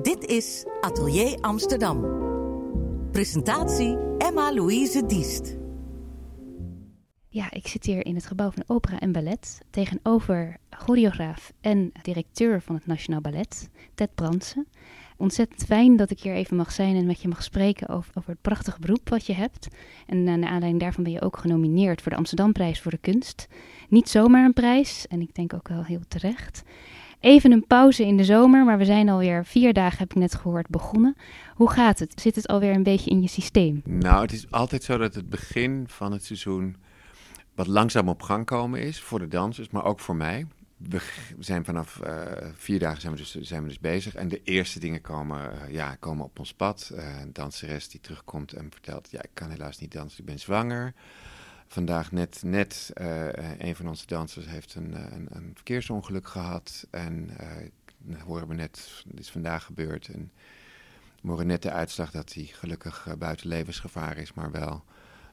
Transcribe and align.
Dit 0.00 0.24
is 0.24 0.64
Atelier 0.80 1.38
Amsterdam. 1.40 2.00
Presentatie 3.10 3.96
Emma-Louise 4.18 5.06
Diest. 5.06 5.56
Ja, 7.28 7.50
ik 7.50 7.66
zit 7.66 7.84
hier 7.84 8.06
in 8.06 8.14
het 8.14 8.26
gebouw 8.26 8.50
van 8.50 8.64
Opera 8.66 8.98
en 8.98 9.12
Ballet 9.12 9.60
tegenover 9.70 10.56
choreograaf 10.70 11.52
en 11.60 11.92
directeur 12.02 12.60
van 12.60 12.74
het 12.74 12.86
Nationaal 12.86 13.20
Ballet, 13.20 13.70
Ted 13.94 14.14
Bransen. 14.14 14.66
Ontzettend 15.16 15.64
fijn 15.64 15.96
dat 15.96 16.10
ik 16.10 16.20
hier 16.20 16.34
even 16.34 16.56
mag 16.56 16.72
zijn 16.72 16.96
en 16.96 17.06
met 17.06 17.22
je 17.22 17.28
mag 17.28 17.42
spreken 17.42 17.88
over, 17.88 18.12
over 18.14 18.30
het 18.30 18.40
prachtige 18.40 18.80
beroep 18.80 19.08
wat 19.08 19.26
je 19.26 19.34
hebt. 19.34 19.68
En 20.06 20.16
uh, 20.16 20.24
naar 20.24 20.50
aanleiding 20.50 20.80
daarvan 20.80 21.04
ben 21.04 21.12
je 21.12 21.22
ook 21.22 21.36
genomineerd 21.36 22.02
voor 22.02 22.10
de 22.12 22.18
Amsterdamprijs 22.18 22.80
voor 22.80 22.90
de 22.90 22.98
kunst. 22.98 23.48
Niet 23.88 24.08
zomaar 24.08 24.44
een 24.44 24.52
prijs, 24.52 25.06
en 25.08 25.20
ik 25.20 25.34
denk 25.34 25.54
ook 25.54 25.68
wel 25.68 25.84
heel 25.84 26.02
terecht. 26.08 26.62
Even 27.22 27.52
een 27.52 27.66
pauze 27.66 28.06
in 28.06 28.16
de 28.16 28.24
zomer, 28.24 28.64
maar 28.64 28.78
we 28.78 28.84
zijn 28.84 29.08
alweer 29.08 29.44
vier 29.44 29.72
dagen, 29.72 29.98
heb 29.98 30.10
ik 30.10 30.16
net 30.16 30.34
gehoord, 30.34 30.68
begonnen. 30.68 31.16
Hoe 31.54 31.70
gaat 31.70 31.98
het? 31.98 32.20
Zit 32.20 32.34
het 32.34 32.46
alweer 32.46 32.74
een 32.74 32.82
beetje 32.82 33.10
in 33.10 33.22
je 33.22 33.28
systeem? 33.28 33.82
Nou, 33.84 34.22
het 34.22 34.32
is 34.32 34.50
altijd 34.50 34.82
zo 34.82 34.98
dat 34.98 35.14
het 35.14 35.30
begin 35.30 35.84
van 35.88 36.12
het 36.12 36.24
seizoen 36.24 36.76
wat 37.54 37.66
langzaam 37.66 38.08
op 38.08 38.22
gang 38.22 38.46
komen 38.46 38.80
is 38.80 39.00
voor 39.00 39.18
de 39.18 39.28
dansers, 39.28 39.70
maar 39.70 39.84
ook 39.84 40.00
voor 40.00 40.16
mij. 40.16 40.46
We 40.76 41.00
zijn 41.38 41.64
vanaf 41.64 42.00
uh, 42.04 42.22
vier 42.54 42.78
dagen 42.78 43.00
zijn 43.00 43.12
we, 43.12 43.18
dus, 43.18 43.34
zijn 43.40 43.62
we 43.62 43.68
dus 43.68 43.80
bezig 43.80 44.14
en 44.14 44.28
de 44.28 44.40
eerste 44.42 44.80
dingen 44.80 45.00
komen, 45.00 45.52
uh, 45.54 45.74
ja, 45.74 45.94
komen 45.94 46.24
op 46.24 46.38
ons 46.38 46.54
pad. 46.54 46.90
Uh, 46.94 47.20
een 47.20 47.32
danseres 47.32 47.88
die 47.88 48.00
terugkomt 48.00 48.52
en 48.52 48.66
vertelt, 48.70 49.10
ja, 49.10 49.22
ik 49.22 49.30
kan 49.34 49.50
helaas 49.50 49.78
niet 49.78 49.92
dansen, 49.92 50.18
ik 50.18 50.26
ben 50.26 50.38
zwanger. 50.38 50.94
Vandaag 51.72 52.12
net, 52.12 52.42
net 52.44 52.90
een 53.58 53.76
van 53.76 53.88
onze 53.88 54.06
dansers 54.06 54.46
heeft 54.46 54.74
een, 54.74 54.94
een, 55.14 55.26
een 55.30 55.50
verkeersongeluk 55.54 56.28
gehad 56.28 56.86
en 56.90 57.30
horen 58.24 58.48
we 58.48 58.54
net, 58.54 59.02
dit 59.06 59.20
is 59.20 59.30
vandaag 59.30 59.64
gebeurd 59.64 60.08
en 60.08 60.32
we 61.22 61.28
horen 61.28 61.46
net 61.46 61.62
de 61.62 61.70
uitslag 61.70 62.10
dat 62.10 62.32
hij 62.32 62.44
gelukkig 62.44 63.08
buiten 63.18 63.48
levensgevaar 63.48 64.16
is, 64.16 64.32
maar 64.32 64.50
wel 64.50 64.84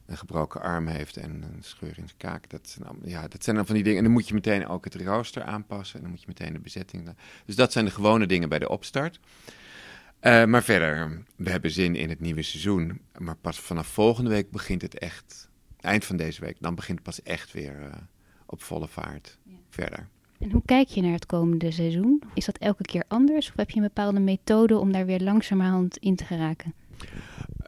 een 0.09 0.17
gebroken 0.17 0.61
arm 0.61 0.87
heeft 0.87 1.17
en 1.17 1.31
een 1.31 1.63
scheur 1.63 1.97
in 1.97 2.07
zijn 2.07 2.17
kaak. 2.17 2.49
Dat 2.49 2.69
zijn, 2.69 2.85
ja, 3.03 3.27
dat 3.27 3.43
zijn 3.43 3.55
dan 3.55 3.65
van 3.65 3.75
die 3.75 3.83
dingen. 3.83 3.97
En 3.97 4.03
dan 4.03 4.13
moet 4.13 4.27
je 4.27 4.33
meteen 4.33 4.67
ook 4.67 4.83
het 4.83 4.95
rooster 4.95 5.43
aanpassen. 5.43 5.95
En 5.95 6.01
dan 6.01 6.09
moet 6.11 6.21
je 6.21 6.27
meteen 6.27 6.53
de 6.53 6.59
bezetting. 6.59 7.15
Dus 7.45 7.55
dat 7.55 7.71
zijn 7.71 7.85
de 7.85 7.91
gewone 7.91 8.25
dingen 8.25 8.49
bij 8.49 8.59
de 8.59 8.69
opstart. 8.69 9.19
Uh, 10.21 10.45
maar 10.45 10.63
verder, 10.63 11.23
we 11.35 11.49
hebben 11.49 11.71
zin 11.71 11.95
in 11.95 12.09
het 12.09 12.19
nieuwe 12.19 12.41
seizoen. 12.41 13.01
Maar 13.17 13.35
pas 13.35 13.59
vanaf 13.59 13.87
volgende 13.87 14.29
week 14.29 14.51
begint 14.51 14.81
het 14.81 14.97
echt. 14.97 15.49
Eind 15.81 16.05
van 16.05 16.17
deze 16.17 16.41
week, 16.41 16.55
dan 16.59 16.75
begint 16.75 16.97
het 16.97 17.07
pas 17.07 17.23
echt 17.23 17.51
weer 17.51 17.79
uh, 17.79 17.93
op 18.45 18.61
volle 18.61 18.87
vaart 18.87 19.37
ja. 19.43 19.55
verder. 19.69 20.07
En 20.39 20.51
hoe 20.51 20.61
kijk 20.65 20.87
je 20.87 21.01
naar 21.01 21.11
het 21.11 21.25
komende 21.25 21.71
seizoen? 21.71 22.23
Is 22.33 22.45
dat 22.45 22.57
elke 22.57 22.83
keer 22.83 23.03
anders? 23.07 23.49
Of 23.49 23.55
heb 23.55 23.69
je 23.69 23.75
een 23.75 23.83
bepaalde 23.83 24.19
methode 24.19 24.77
om 24.77 24.91
daar 24.91 25.05
weer 25.05 25.19
langzamerhand 25.19 25.97
in 25.97 26.15
te 26.15 26.23
geraken? 26.23 26.73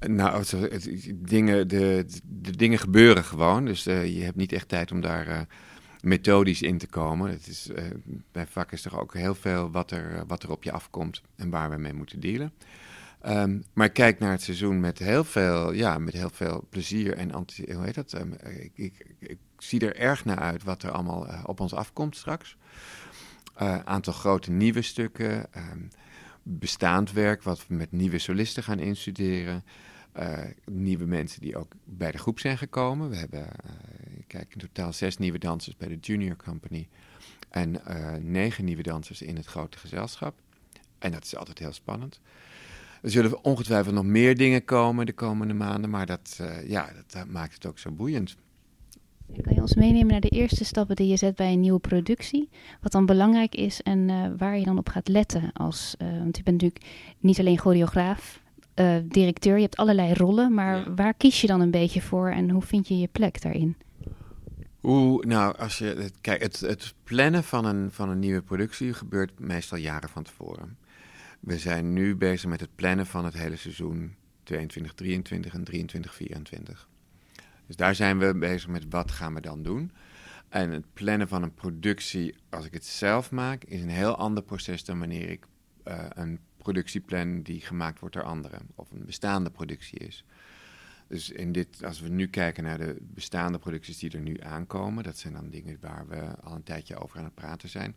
Nou, 0.07 0.39
het, 0.39 0.51
het, 0.51 1.13
dingen, 1.15 1.67
de, 1.67 2.05
de 2.23 2.55
dingen 2.55 2.79
gebeuren 2.79 3.23
gewoon. 3.23 3.65
Dus 3.65 3.87
uh, 3.87 4.15
je 4.15 4.23
hebt 4.23 4.35
niet 4.35 4.51
echt 4.51 4.67
tijd 4.67 4.91
om 4.91 5.01
daar 5.01 5.27
uh, 5.27 5.39
methodisch 6.01 6.61
in 6.61 6.77
te 6.77 6.87
komen. 6.87 7.31
Het 7.31 7.47
is, 7.47 7.69
uh, 7.69 7.83
bij 8.31 8.47
vak 8.47 8.71
is 8.71 8.85
er 8.85 8.99
ook 8.99 9.13
heel 9.13 9.35
veel 9.35 9.71
wat 9.71 9.91
er, 9.91 10.23
wat 10.27 10.43
er 10.43 10.51
op 10.51 10.63
je 10.63 10.71
afkomt 10.71 11.21
en 11.35 11.49
waar 11.49 11.69
we 11.69 11.77
mee 11.77 11.93
moeten 11.93 12.19
dealen. 12.19 12.53
Um, 13.27 13.63
maar 13.73 13.89
kijk 13.89 14.19
naar 14.19 14.31
het 14.31 14.41
seizoen 14.41 14.79
met 14.79 14.99
heel 14.99 15.23
veel, 15.23 15.71
ja, 15.71 15.97
met 15.97 16.13
heel 16.13 16.29
veel 16.29 16.67
plezier 16.69 17.13
en 17.17 17.31
hoe 17.31 17.83
heet 17.83 17.95
dat? 17.95 18.13
Um, 18.13 18.33
ik, 18.43 18.71
ik, 18.75 19.05
ik, 19.19 19.37
zie 19.57 19.79
er 19.79 19.95
erg 19.95 20.25
naar 20.25 20.39
uit 20.39 20.63
wat 20.63 20.83
er 20.83 20.91
allemaal 20.91 21.27
op 21.45 21.59
ons 21.59 21.73
afkomt 21.73 22.17
straks. 22.17 22.57
aantal 23.83 24.13
grote 24.13 24.51
nieuwe 24.51 24.81
stukken. 24.81 25.45
Um, 25.57 25.89
bestaand 26.43 27.11
werk, 27.11 27.43
wat 27.43 27.67
we 27.67 27.73
met 27.73 27.91
nieuwe 27.91 28.19
solisten 28.19 28.63
gaan 28.63 28.79
instuderen. 28.79 29.63
Nieuwe 30.65 31.05
mensen 31.05 31.41
die 31.41 31.57
ook 31.57 31.73
bij 31.83 32.11
de 32.11 32.17
groep 32.17 32.39
zijn 32.39 32.57
gekomen. 32.57 33.09
We 33.09 33.15
hebben, 33.15 33.47
kijk, 34.27 34.53
in 34.53 34.59
totaal 34.59 34.93
zes 34.93 35.17
nieuwe 35.17 35.39
dansers 35.39 35.77
bij 35.77 35.87
de 35.87 35.97
Junior 36.01 36.35
Company. 36.35 36.87
En 37.49 37.81
negen 38.21 38.65
nieuwe 38.65 38.83
dansers 38.83 39.21
in 39.21 39.35
het 39.35 39.45
grote 39.45 39.77
gezelschap. 39.77 40.33
En 40.99 41.11
dat 41.11 41.23
is 41.23 41.35
altijd 41.35 41.59
heel 41.59 41.73
spannend. 41.73 42.19
Er 43.01 43.11
zullen 43.11 43.43
ongetwijfeld 43.43 43.95
nog 43.95 44.05
meer 44.05 44.37
dingen 44.37 44.65
komen 44.65 45.05
de 45.05 45.13
komende 45.13 45.53
maanden. 45.53 45.89
Maar 45.89 46.05
dat, 46.05 46.39
ja, 46.67 46.89
dat 47.07 47.27
maakt 47.27 47.53
het 47.53 47.65
ook 47.65 47.79
zo 47.79 47.91
boeiend. 47.91 48.37
Kan 49.41 49.53
je 49.53 49.61
ons 49.61 49.75
meenemen 49.75 50.07
naar 50.07 50.21
de 50.21 50.29
eerste 50.29 50.65
stappen 50.65 50.95
die 50.95 51.07
je 51.07 51.17
zet 51.17 51.35
bij 51.35 51.53
een 51.53 51.59
nieuwe 51.59 51.79
productie? 51.79 52.49
Wat 52.81 52.91
dan 52.91 53.05
belangrijk 53.05 53.55
is 53.55 53.81
en 53.81 54.09
uh, 54.09 54.27
waar 54.37 54.57
je 54.57 54.65
dan 54.65 54.77
op 54.77 54.89
gaat 54.89 55.07
letten? 55.07 55.51
Als, 55.53 55.95
uh, 56.01 56.07
want 56.07 56.37
je 56.37 56.43
bent 56.43 56.61
natuurlijk 56.61 56.85
niet 57.19 57.39
alleen 57.39 57.57
choreograaf, 57.57 58.41
uh, 58.75 58.95
directeur, 59.03 59.55
je 59.55 59.61
hebt 59.61 59.77
allerlei 59.77 60.13
rollen. 60.13 60.53
Maar 60.53 60.77
ja. 60.77 60.93
waar 60.93 61.13
kies 61.13 61.41
je 61.41 61.47
dan 61.47 61.61
een 61.61 61.71
beetje 61.71 62.01
voor 62.01 62.29
en 62.29 62.49
hoe 62.49 62.61
vind 62.61 62.87
je 62.87 62.97
je 62.97 63.07
plek 63.07 63.41
daarin? 63.41 63.75
Oeh, 64.83 65.23
nou, 65.25 65.57
als 65.57 65.77
je, 65.77 66.11
kijk, 66.21 66.41
het, 66.41 66.59
het 66.59 66.93
plannen 67.03 67.43
van 67.43 67.65
een, 67.65 67.91
van 67.91 68.09
een 68.09 68.19
nieuwe 68.19 68.41
productie 68.41 68.93
gebeurt 68.93 69.39
meestal 69.39 69.77
jaren 69.77 70.09
van 70.09 70.23
tevoren. 70.23 70.77
We 71.41 71.57
zijn 71.57 71.93
nu 71.93 72.15
bezig 72.15 72.49
met 72.49 72.59
het 72.59 72.75
plannen 72.75 73.05
van 73.05 73.25
het 73.25 73.33
hele 73.33 73.55
seizoen 73.55 74.15
22, 74.43 74.93
23 74.93 75.53
en 75.53 75.63
23, 75.63 76.15
24. 76.15 76.89
Dus 77.67 77.75
daar 77.75 77.95
zijn 77.95 78.19
we 78.19 78.37
bezig 78.37 78.67
met 78.69 78.85
wat 78.89 79.11
gaan 79.11 79.33
we 79.33 79.41
dan 79.41 79.63
doen. 79.63 79.91
En 80.49 80.71
het 80.71 80.93
plannen 80.93 81.27
van 81.27 81.43
een 81.43 81.53
productie, 81.53 82.35
als 82.49 82.65
ik 82.65 82.73
het 82.73 82.85
zelf 82.85 83.31
maak, 83.31 83.63
is 83.63 83.81
een 83.81 83.89
heel 83.89 84.15
ander 84.15 84.43
proces 84.43 84.83
dan 84.83 84.99
wanneer 84.99 85.29
ik 85.29 85.45
uh, 85.87 86.05
een 86.09 86.39
productieplan 86.57 87.41
die 87.41 87.61
gemaakt 87.61 87.99
wordt 87.99 88.15
door 88.15 88.23
anderen 88.23 88.61
of 88.75 88.91
een 88.91 89.05
bestaande 89.05 89.49
productie 89.49 89.99
is. 89.99 90.25
Dus 91.07 91.29
in 91.29 91.51
dit, 91.51 91.83
als 91.83 91.99
we 91.99 92.09
nu 92.09 92.27
kijken 92.27 92.63
naar 92.63 92.77
de 92.77 92.97
bestaande 92.99 93.59
producties 93.59 93.97
die 93.97 94.11
er 94.11 94.19
nu 94.19 94.39
aankomen, 94.39 95.03
dat 95.03 95.17
zijn 95.17 95.33
dan 95.33 95.49
dingen 95.49 95.77
waar 95.81 96.07
we 96.07 96.35
al 96.41 96.55
een 96.55 96.63
tijdje 96.63 96.97
over 96.97 97.17
aan 97.17 97.23
het 97.23 97.35
praten 97.35 97.69
zijn. 97.69 97.95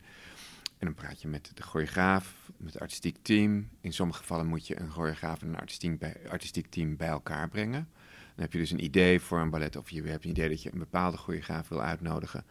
En 0.78 0.86
dan 0.86 0.94
praat 0.94 1.22
je 1.22 1.28
met 1.28 1.50
de 1.54 1.62
choreograaf, 1.62 2.50
met 2.56 2.72
het 2.72 2.82
artistiek 2.82 3.16
team. 3.22 3.68
In 3.80 3.92
sommige 3.92 4.18
gevallen 4.18 4.46
moet 4.46 4.66
je 4.66 4.80
een 4.80 4.90
choreograaf 4.90 5.42
en 5.42 5.48
een 5.48 5.56
artistiek, 5.56 5.98
bij, 5.98 6.16
artistiek 6.28 6.66
team 6.66 6.96
bij 6.96 7.08
elkaar 7.08 7.48
brengen. 7.48 7.88
Dan 8.34 8.44
heb 8.44 8.52
je 8.52 8.58
dus 8.58 8.70
een 8.70 8.84
idee 8.84 9.20
voor 9.20 9.40
een 9.40 9.50
ballet 9.50 9.76
of 9.76 9.90
je 9.90 10.02
hebt 10.02 10.24
een 10.24 10.30
idee 10.30 10.48
dat 10.48 10.62
je 10.62 10.72
een 10.72 10.78
bepaalde 10.78 11.16
choreograaf 11.16 11.68
wil 11.68 11.82
uitnodigen. 11.82 12.44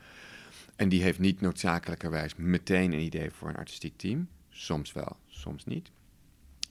En 0.75 0.89
die 0.89 1.03
heeft 1.03 1.19
niet 1.19 1.41
noodzakelijkerwijs 1.41 2.35
meteen 2.35 2.93
een 2.93 2.99
idee 2.99 3.31
voor 3.31 3.49
een 3.49 3.55
artistiek 3.55 3.97
team. 3.97 4.27
Soms 4.49 4.91
wel, 4.91 5.17
soms 5.27 5.65
niet. 5.65 5.91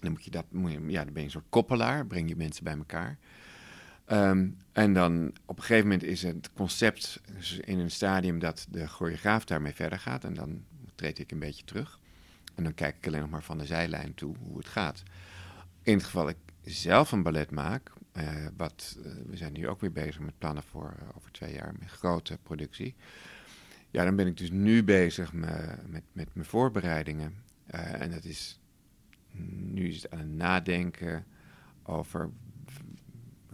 Dan 0.01 0.11
moet 0.11 0.25
je 0.25 0.31
dat, 0.31 0.45
ja, 0.87 1.05
dan 1.05 1.13
ben 1.13 1.13
je 1.15 1.23
een 1.23 1.31
soort 1.31 1.49
koppelaar, 1.49 2.07
breng 2.07 2.29
je 2.29 2.37
mensen 2.37 2.65
bij 2.65 2.77
elkaar. 2.77 3.19
Um, 4.07 4.57
en 4.73 4.93
dan 4.93 5.33
op 5.45 5.57
een 5.57 5.63
gegeven 5.63 5.89
moment 5.89 6.03
is 6.03 6.23
het 6.23 6.51
concept 6.53 7.21
in 7.61 7.79
een 7.79 7.91
stadium 7.91 8.39
dat 8.39 8.67
de 8.71 8.89
choreograaf 8.89 9.45
daarmee 9.45 9.73
verder 9.73 9.99
gaat. 9.99 10.25
En 10.25 10.35
dan 10.35 10.65
treed 10.95 11.19
ik 11.19 11.31
een 11.31 11.39
beetje 11.39 11.65
terug. 11.65 11.99
En 12.55 12.65
dan 12.65 12.75
kijk 12.75 12.97
ik 12.97 13.07
alleen 13.07 13.21
nog 13.21 13.31
maar 13.31 13.43
van 13.43 13.59
de 13.59 13.67
zijlijn 13.67 14.15
toe 14.15 14.37
hoe 14.39 14.59
het 14.59 14.69
gaat. 14.69 15.03
In 15.83 15.95
het 15.95 16.05
geval 16.05 16.29
ik 16.29 16.37
zelf 16.65 17.13
een 17.13 17.23
ballet 17.23 17.51
maak, 17.51 17.93
uh, 18.17 18.47
wat, 18.57 18.97
uh, 18.99 19.13
we 19.27 19.37
zijn 19.37 19.53
nu 19.53 19.69
ook 19.69 19.81
weer 19.81 19.93
bezig 19.93 20.21
met 20.21 20.39
plannen 20.39 20.63
voor 20.63 20.95
uh, 21.03 21.09
over 21.17 21.33
twee 21.33 21.53
jaar, 21.53 21.75
met 21.79 21.91
grote 21.91 22.39
productie. 22.43 22.95
Ja, 23.91 24.05
dan 24.05 24.17
ben 24.17 24.27
ik 24.27 24.37
dus 24.37 24.51
nu 24.51 24.85
bezig 24.85 25.33
me, 25.33 25.75
met, 25.87 26.03
met 26.13 26.29
mijn 26.33 26.47
voorbereidingen. 26.47 27.35
en 27.67 28.11
dat 28.11 28.25
is, 28.25 28.61
nu 29.73 29.89
is 29.89 30.03
het 30.03 30.11
aan 30.11 30.19
het 30.19 30.29
nadenken 30.29 31.25
over 31.83 32.31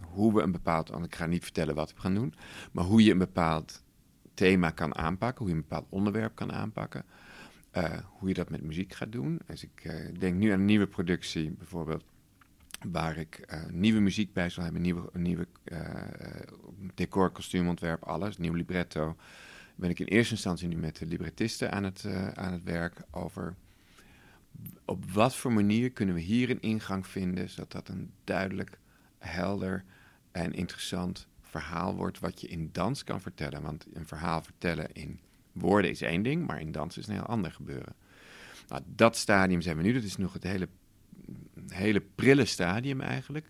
hoe 0.01 0.33
we 0.33 0.41
een 0.41 0.51
bepaald, 0.51 1.03
ik 1.03 1.15
ga 1.15 1.25
niet 1.25 1.43
vertellen 1.43 1.75
wat 1.75 1.93
we 1.93 1.99
gaan 1.99 2.13
doen, 2.13 2.33
maar 2.71 2.83
hoe 2.83 3.03
je 3.03 3.11
een 3.11 3.17
bepaald 3.17 3.83
thema 4.33 4.69
kan 4.69 4.95
aanpakken, 4.95 5.39
hoe 5.39 5.49
je 5.49 5.55
een 5.55 5.67
bepaald 5.67 5.87
onderwerp 5.89 6.35
kan 6.35 6.51
aanpakken. 6.51 7.05
Hoe 8.03 8.27
je 8.27 8.33
dat 8.33 8.49
met 8.49 8.63
muziek 8.63 8.93
gaat 8.93 9.11
doen. 9.11 9.39
Dus 9.45 9.63
ik 9.63 9.91
denk 10.19 10.35
nu 10.35 10.51
aan 10.51 10.59
een 10.59 10.65
nieuwe 10.65 10.87
productie, 10.87 11.51
bijvoorbeeld 11.51 12.03
waar 12.87 13.17
ik 13.17 13.45
uh, 13.53 13.65
nieuwe 13.71 13.99
muziek 13.99 14.33
bij 14.33 14.49
zal 14.49 14.63
hebben, 14.63 14.81
nieuwe, 14.81 15.09
nieuwe 15.13 15.47
decor, 16.95 17.29
kostuumontwerp, 17.29 18.03
alles, 18.03 18.37
nieuw 18.37 18.53
libretto. 18.53 19.15
Ben 19.75 19.89
ik 19.89 19.99
in 19.99 20.05
eerste 20.05 20.33
instantie 20.33 20.67
nu 20.67 20.75
met 20.75 20.97
de 20.97 21.05
librettisten 21.05 21.71
aan 21.71 21.83
het, 21.83 22.05
aan 22.33 22.53
het 22.53 22.63
werk 22.63 23.01
over 23.11 23.55
op 24.85 25.11
wat 25.11 25.35
voor 25.35 25.51
manier 25.51 25.91
kunnen 25.91 26.15
we 26.15 26.21
hier 26.21 26.49
een 26.49 26.61
ingang 26.61 27.07
vinden, 27.07 27.49
zodat 27.49 27.71
dat 27.71 27.87
een 27.87 28.11
duidelijk, 28.23 28.79
helder 29.17 29.83
en 30.31 30.53
interessant 30.53 31.27
verhaal 31.41 31.95
wordt 31.95 32.19
wat 32.19 32.41
je 32.41 32.47
in 32.47 32.69
dans 32.71 33.03
kan 33.03 33.21
vertellen. 33.21 33.61
Want 33.61 33.85
een 33.93 34.07
verhaal 34.07 34.41
vertellen 34.41 34.93
in 34.93 35.19
woorden 35.59 35.91
is 35.91 36.01
één 36.01 36.23
ding, 36.23 36.47
maar 36.47 36.61
in 36.61 36.71
dans 36.71 36.97
is 36.97 37.07
een 37.07 37.13
heel 37.13 37.23
ander 37.23 37.51
gebeuren. 37.51 37.95
Nou, 38.67 38.81
dat 38.85 39.17
stadium 39.17 39.61
zijn 39.61 39.77
we 39.77 39.83
nu, 39.83 39.93
dat 39.93 40.03
is 40.03 40.17
nog 40.17 40.33
het 40.33 40.43
hele 40.43 40.67
hele 41.67 42.01
prille 42.15 42.45
stadium 42.45 43.01
eigenlijk. 43.01 43.49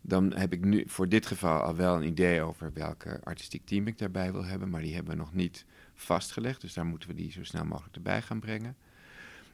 Dan 0.00 0.32
heb 0.32 0.52
ik 0.52 0.64
nu 0.64 0.84
voor 0.86 1.08
dit 1.08 1.26
geval 1.26 1.60
al 1.60 1.76
wel 1.76 1.96
een 1.96 2.06
idee 2.06 2.42
over 2.42 2.72
welke 2.72 3.20
artistiek 3.22 3.66
team 3.66 3.86
ik 3.86 3.98
daarbij 3.98 4.32
wil 4.32 4.44
hebben, 4.44 4.70
maar 4.70 4.80
die 4.80 4.94
hebben 4.94 5.12
we 5.12 5.18
nog 5.18 5.34
niet 5.34 5.64
vastgelegd. 5.94 6.60
Dus 6.60 6.74
daar 6.74 6.86
moeten 6.86 7.08
we 7.08 7.14
die 7.14 7.30
zo 7.30 7.44
snel 7.44 7.64
mogelijk 7.64 7.94
erbij 7.94 8.22
gaan 8.22 8.40
brengen. 8.40 8.76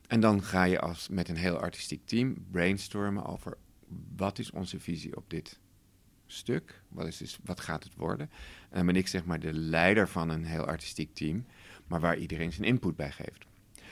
En 0.06 0.20
dan 0.20 0.42
ga 0.42 0.64
je 0.64 0.81
als, 0.81 1.08
met 1.08 1.28
een 1.28 1.37
heel 1.37 1.58
artistiek 1.58 2.06
team 2.06 2.46
brainstormen 2.50 3.26
over 3.26 3.56
wat 4.16 4.38
is 4.38 4.50
onze 4.50 4.81
visie 4.81 5.16
op 5.16 5.31
dit 5.31 5.58
stuk? 6.26 6.82
Wat, 6.88 7.06
is 7.06 7.16
dus, 7.16 7.38
wat 7.44 7.60
gaat 7.60 7.84
het 7.84 7.94
worden? 7.96 8.31
En 8.70 8.76
dan 8.76 8.87
ben 8.87 8.96
ik 8.96 9.08
zeg 9.08 9.25
maar 9.25 9.40
de 9.40 9.52
leider 9.52 10.08
van 10.08 10.28
een 10.28 10.44
heel 10.44 10.64
artistiek 10.64 11.14
team, 11.14 11.46
maar 11.90 12.00
waar 12.00 12.19
iedereen 12.19 12.52
zijn 12.52 12.66
input 12.66 12.96
bij 12.96 13.10
geeft. 13.10 13.46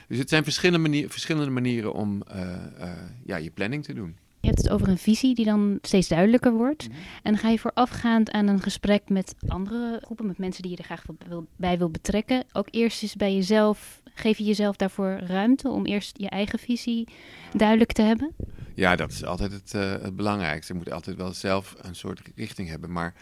Dus 0.07 0.17
het 0.17 0.29
zijn 0.29 0.43
verschillende, 0.43 0.89
manier, 0.89 1.09
verschillende 1.09 1.51
manieren 1.51 1.93
om 1.93 2.23
uh, 2.31 2.41
uh, 2.79 2.91
ja, 3.25 3.35
je 3.35 3.49
planning 3.49 3.83
te 3.83 3.93
doen. 3.93 4.15
Je 4.41 4.47
hebt 4.47 4.61
het 4.61 4.69
over 4.69 4.87
een 4.87 4.97
visie 4.97 5.35
die 5.35 5.45
dan 5.45 5.77
steeds 5.81 6.07
duidelijker 6.07 6.51
wordt. 6.51 6.87
Mm 6.87 6.93
-hmm. 6.93 7.03
En 7.23 7.37
ga 7.37 7.49
je 7.49 7.59
voorafgaand 7.59 8.31
aan 8.31 8.47
een 8.47 8.61
gesprek 8.61 9.09
met 9.09 9.35
andere 9.47 9.99
groepen, 10.03 10.27
met 10.27 10.37
mensen 10.37 10.61
die 10.61 10.71
je 10.71 10.77
er 10.77 10.83
graag 10.83 11.03
wil, 11.27 11.47
bij 11.55 11.77
wil 11.77 11.89
betrekken, 11.89 12.43
ook 12.51 12.67
eerst 12.71 13.03
eens 13.03 13.15
bij 13.15 13.33
jezelf, 13.33 14.01
geef 14.13 14.37
je 14.37 14.43
jezelf 14.43 14.75
daarvoor 14.75 15.19
ruimte 15.19 15.69
om 15.69 15.85
eerst 15.85 16.17
je 16.17 16.29
eigen 16.29 16.59
visie 16.59 17.07
duidelijk 17.53 17.91
te 17.91 18.01
hebben? 18.01 18.31
Ja, 18.75 18.95
dat 18.95 19.11
is 19.11 19.23
altijd 19.23 19.51
het, 19.51 19.73
uh, 19.73 19.91
het 19.91 20.15
belangrijkste. 20.15 20.73
Je 20.73 20.79
moet 20.79 20.91
altijd 20.91 21.17
wel 21.17 21.33
zelf 21.33 21.75
een 21.81 21.95
soort 21.95 22.21
richting 22.35 22.69
hebben. 22.69 22.91
Maar 22.91 23.13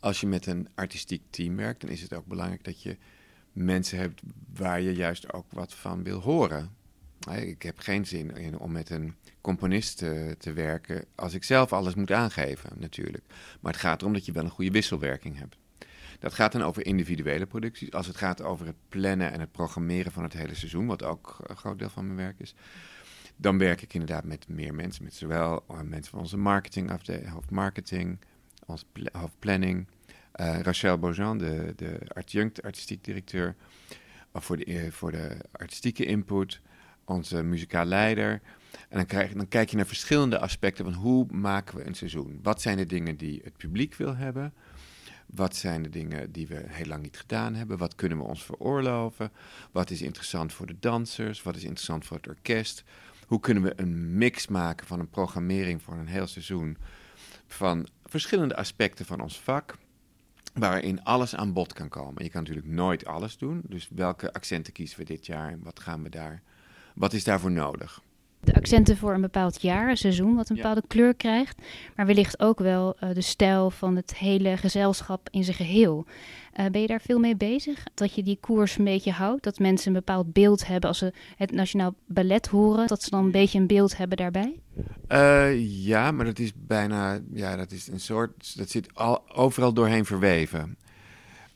als 0.00 0.20
je 0.20 0.26
met 0.26 0.46
een 0.46 0.68
artistiek 0.74 1.22
team 1.30 1.56
werkt, 1.56 1.80
dan 1.80 1.90
is 1.90 2.02
het 2.02 2.14
ook 2.14 2.26
belangrijk 2.26 2.64
dat 2.64 2.82
je 2.82 2.96
mensen 3.56 3.98
hebt 3.98 4.22
waar 4.54 4.80
je 4.80 4.94
juist 4.94 5.32
ook 5.32 5.52
wat 5.52 5.74
van 5.74 6.02
wil 6.02 6.20
horen. 6.20 6.74
Ik 7.34 7.62
heb 7.62 7.78
geen 7.78 8.06
zin 8.06 8.36
in 8.36 8.58
om 8.58 8.72
met 8.72 8.90
een 8.90 9.14
componist 9.40 9.98
te, 9.98 10.34
te, 10.38 10.52
werken 10.52 11.04
als 11.14 11.34
ik 11.34 11.44
zelf 11.44 11.72
alles 11.72 11.94
moet 11.94 12.12
aangeven, 12.12 12.70
natuurlijk. 12.78 13.24
Maar 13.60 13.72
het 13.72 13.80
gaat 13.80 14.00
erom 14.00 14.12
dat 14.12 14.26
je 14.26 14.32
wel 14.32 14.44
een 14.44 14.50
goede 14.50 14.70
wisselwerking 14.70 15.38
hebt. 15.38 15.56
Dat 16.18 16.34
gaat 16.34 16.52
dan 16.52 16.62
over 16.62 16.86
individuele 16.86 17.46
producties. 17.46 17.92
Als 17.92 18.06
het 18.06 18.16
gaat 18.16 18.42
over 18.42 18.66
het 18.66 18.76
plannen 18.88 19.32
en 19.32 19.40
het 19.40 19.52
programmeren 19.52 20.12
van 20.12 20.22
het 20.22 20.32
hele 20.32 20.54
seizoen, 20.54 20.86
wat 20.86 21.02
ook 21.02 21.36
een 21.42 21.56
groot 21.56 21.78
deel 21.78 21.90
van 21.90 22.04
mijn 22.04 22.18
werk 22.18 22.40
is, 22.40 22.54
dan 23.36 23.58
werk 23.58 23.82
ik 23.82 23.94
inderdaad 23.94 24.24
met 24.24 24.48
meer 24.48 24.74
mensen. 24.74 25.04
Met 25.04 25.14
zowel 25.14 25.64
mensen 25.84 26.10
van 26.10 26.20
onze 26.20 26.36
marketing, 26.36 26.90
hoofdmarketing, 27.28 28.18
onze 28.66 28.84
hoofdplanning. 29.12 29.86
Uh, 30.40 30.60
Rachel 30.60 30.98
Beaujean, 30.98 31.38
de, 31.38 31.72
de 31.76 31.98
adjunct 32.14 32.62
artistiek 32.62 33.04
directeur, 33.04 33.54
voor 34.34 34.56
de, 34.56 34.92
voor 34.92 35.10
de 35.10 35.36
artistieke 35.52 36.04
input. 36.04 36.60
Onze 37.04 37.42
muzikaal 37.42 37.84
leider. 37.84 38.40
En 38.88 38.96
dan, 38.96 39.06
krijg, 39.06 39.32
dan 39.32 39.48
kijk 39.48 39.70
je 39.70 39.76
naar 39.76 39.86
verschillende 39.86 40.38
aspecten 40.38 40.84
van 40.84 40.94
hoe 40.94 41.26
maken 41.30 41.76
we 41.76 41.86
een 41.86 41.94
seizoen. 41.94 42.38
Wat 42.42 42.62
zijn 42.62 42.76
de 42.76 42.86
dingen 42.86 43.16
die 43.16 43.40
het 43.44 43.56
publiek 43.56 43.94
wil 43.94 44.16
hebben? 44.16 44.54
Wat 45.26 45.56
zijn 45.56 45.82
de 45.82 45.88
dingen 45.88 46.32
die 46.32 46.46
we 46.46 46.64
heel 46.66 46.86
lang 46.86 47.02
niet 47.02 47.18
gedaan 47.18 47.54
hebben? 47.54 47.78
Wat 47.78 47.94
kunnen 47.94 48.18
we 48.18 48.24
ons 48.24 48.44
veroorloven? 48.44 49.32
Wat 49.72 49.90
is 49.90 50.02
interessant 50.02 50.52
voor 50.52 50.66
de 50.66 50.76
dansers? 50.80 51.42
Wat 51.42 51.56
is 51.56 51.62
interessant 51.62 52.06
voor 52.06 52.16
het 52.16 52.28
orkest? 52.28 52.84
Hoe 53.26 53.40
kunnen 53.40 53.62
we 53.62 53.72
een 53.76 54.18
mix 54.18 54.46
maken 54.46 54.86
van 54.86 55.00
een 55.00 55.10
programmering 55.10 55.82
voor 55.82 55.94
een 55.94 56.06
heel 56.06 56.26
seizoen 56.26 56.76
van 57.46 57.86
verschillende 58.04 58.56
aspecten 58.56 59.04
van 59.04 59.20
ons 59.20 59.40
vak, 59.40 59.76
waarin 60.58 61.04
alles 61.04 61.36
aan 61.36 61.52
bod 61.52 61.72
kan 61.72 61.88
komen. 61.88 62.24
Je 62.24 62.30
kan 62.30 62.42
natuurlijk 62.42 62.66
nooit 62.66 63.06
alles 63.06 63.38
doen, 63.38 63.62
dus 63.64 63.88
welke 63.94 64.32
accenten 64.32 64.72
kiezen 64.72 64.98
we 64.98 65.04
dit 65.04 65.26
jaar 65.26 65.58
wat 65.62 65.80
gaan 65.80 66.02
we 66.02 66.08
daar, 66.08 66.42
wat 66.94 67.12
is 67.12 67.24
daarvoor 67.24 67.50
nodig? 67.50 68.00
De 68.46 68.54
accenten 68.54 68.96
voor 68.96 69.14
een 69.14 69.20
bepaald 69.20 69.62
jaar, 69.62 69.90
een 69.90 69.96
seizoen, 69.96 70.36
wat 70.36 70.48
een 70.48 70.56
bepaalde 70.56 70.80
ja. 70.80 70.94
kleur 70.94 71.14
krijgt. 71.14 71.62
Maar 71.96 72.06
wellicht 72.06 72.40
ook 72.40 72.58
wel 72.58 72.96
uh, 73.00 73.14
de 73.14 73.20
stijl 73.20 73.70
van 73.70 73.96
het 73.96 74.16
hele 74.16 74.56
gezelschap 74.56 75.28
in 75.30 75.44
zijn 75.44 75.56
geheel. 75.56 76.06
Uh, 76.60 76.66
ben 76.66 76.80
je 76.80 76.86
daar 76.86 77.00
veel 77.00 77.18
mee 77.18 77.36
bezig? 77.36 77.84
Dat 77.94 78.14
je 78.14 78.22
die 78.22 78.38
koers 78.40 78.78
een 78.78 78.84
beetje 78.84 79.10
houdt? 79.12 79.42
Dat 79.42 79.58
mensen 79.58 79.88
een 79.88 79.98
bepaald 79.98 80.32
beeld 80.32 80.66
hebben 80.66 80.88
als 80.88 80.98
ze 80.98 81.12
het 81.36 81.52
Nationaal 81.52 81.94
Ballet 82.06 82.46
horen? 82.46 82.86
Dat 82.86 83.02
ze 83.02 83.10
dan 83.10 83.24
een 83.24 83.30
beetje 83.30 83.58
een 83.58 83.66
beeld 83.66 83.96
hebben 83.96 84.16
daarbij? 84.16 84.60
Uh, 85.08 85.84
ja, 85.84 86.10
maar 86.10 86.24
dat 86.24 86.38
is 86.38 86.52
bijna, 86.56 87.20
ja, 87.32 87.56
dat 87.56 87.70
is 87.70 87.88
een 87.88 88.00
soort, 88.00 88.56
dat 88.56 88.70
zit 88.70 88.94
al, 88.94 89.30
overal 89.34 89.72
doorheen 89.72 90.04
verweven. 90.04 90.76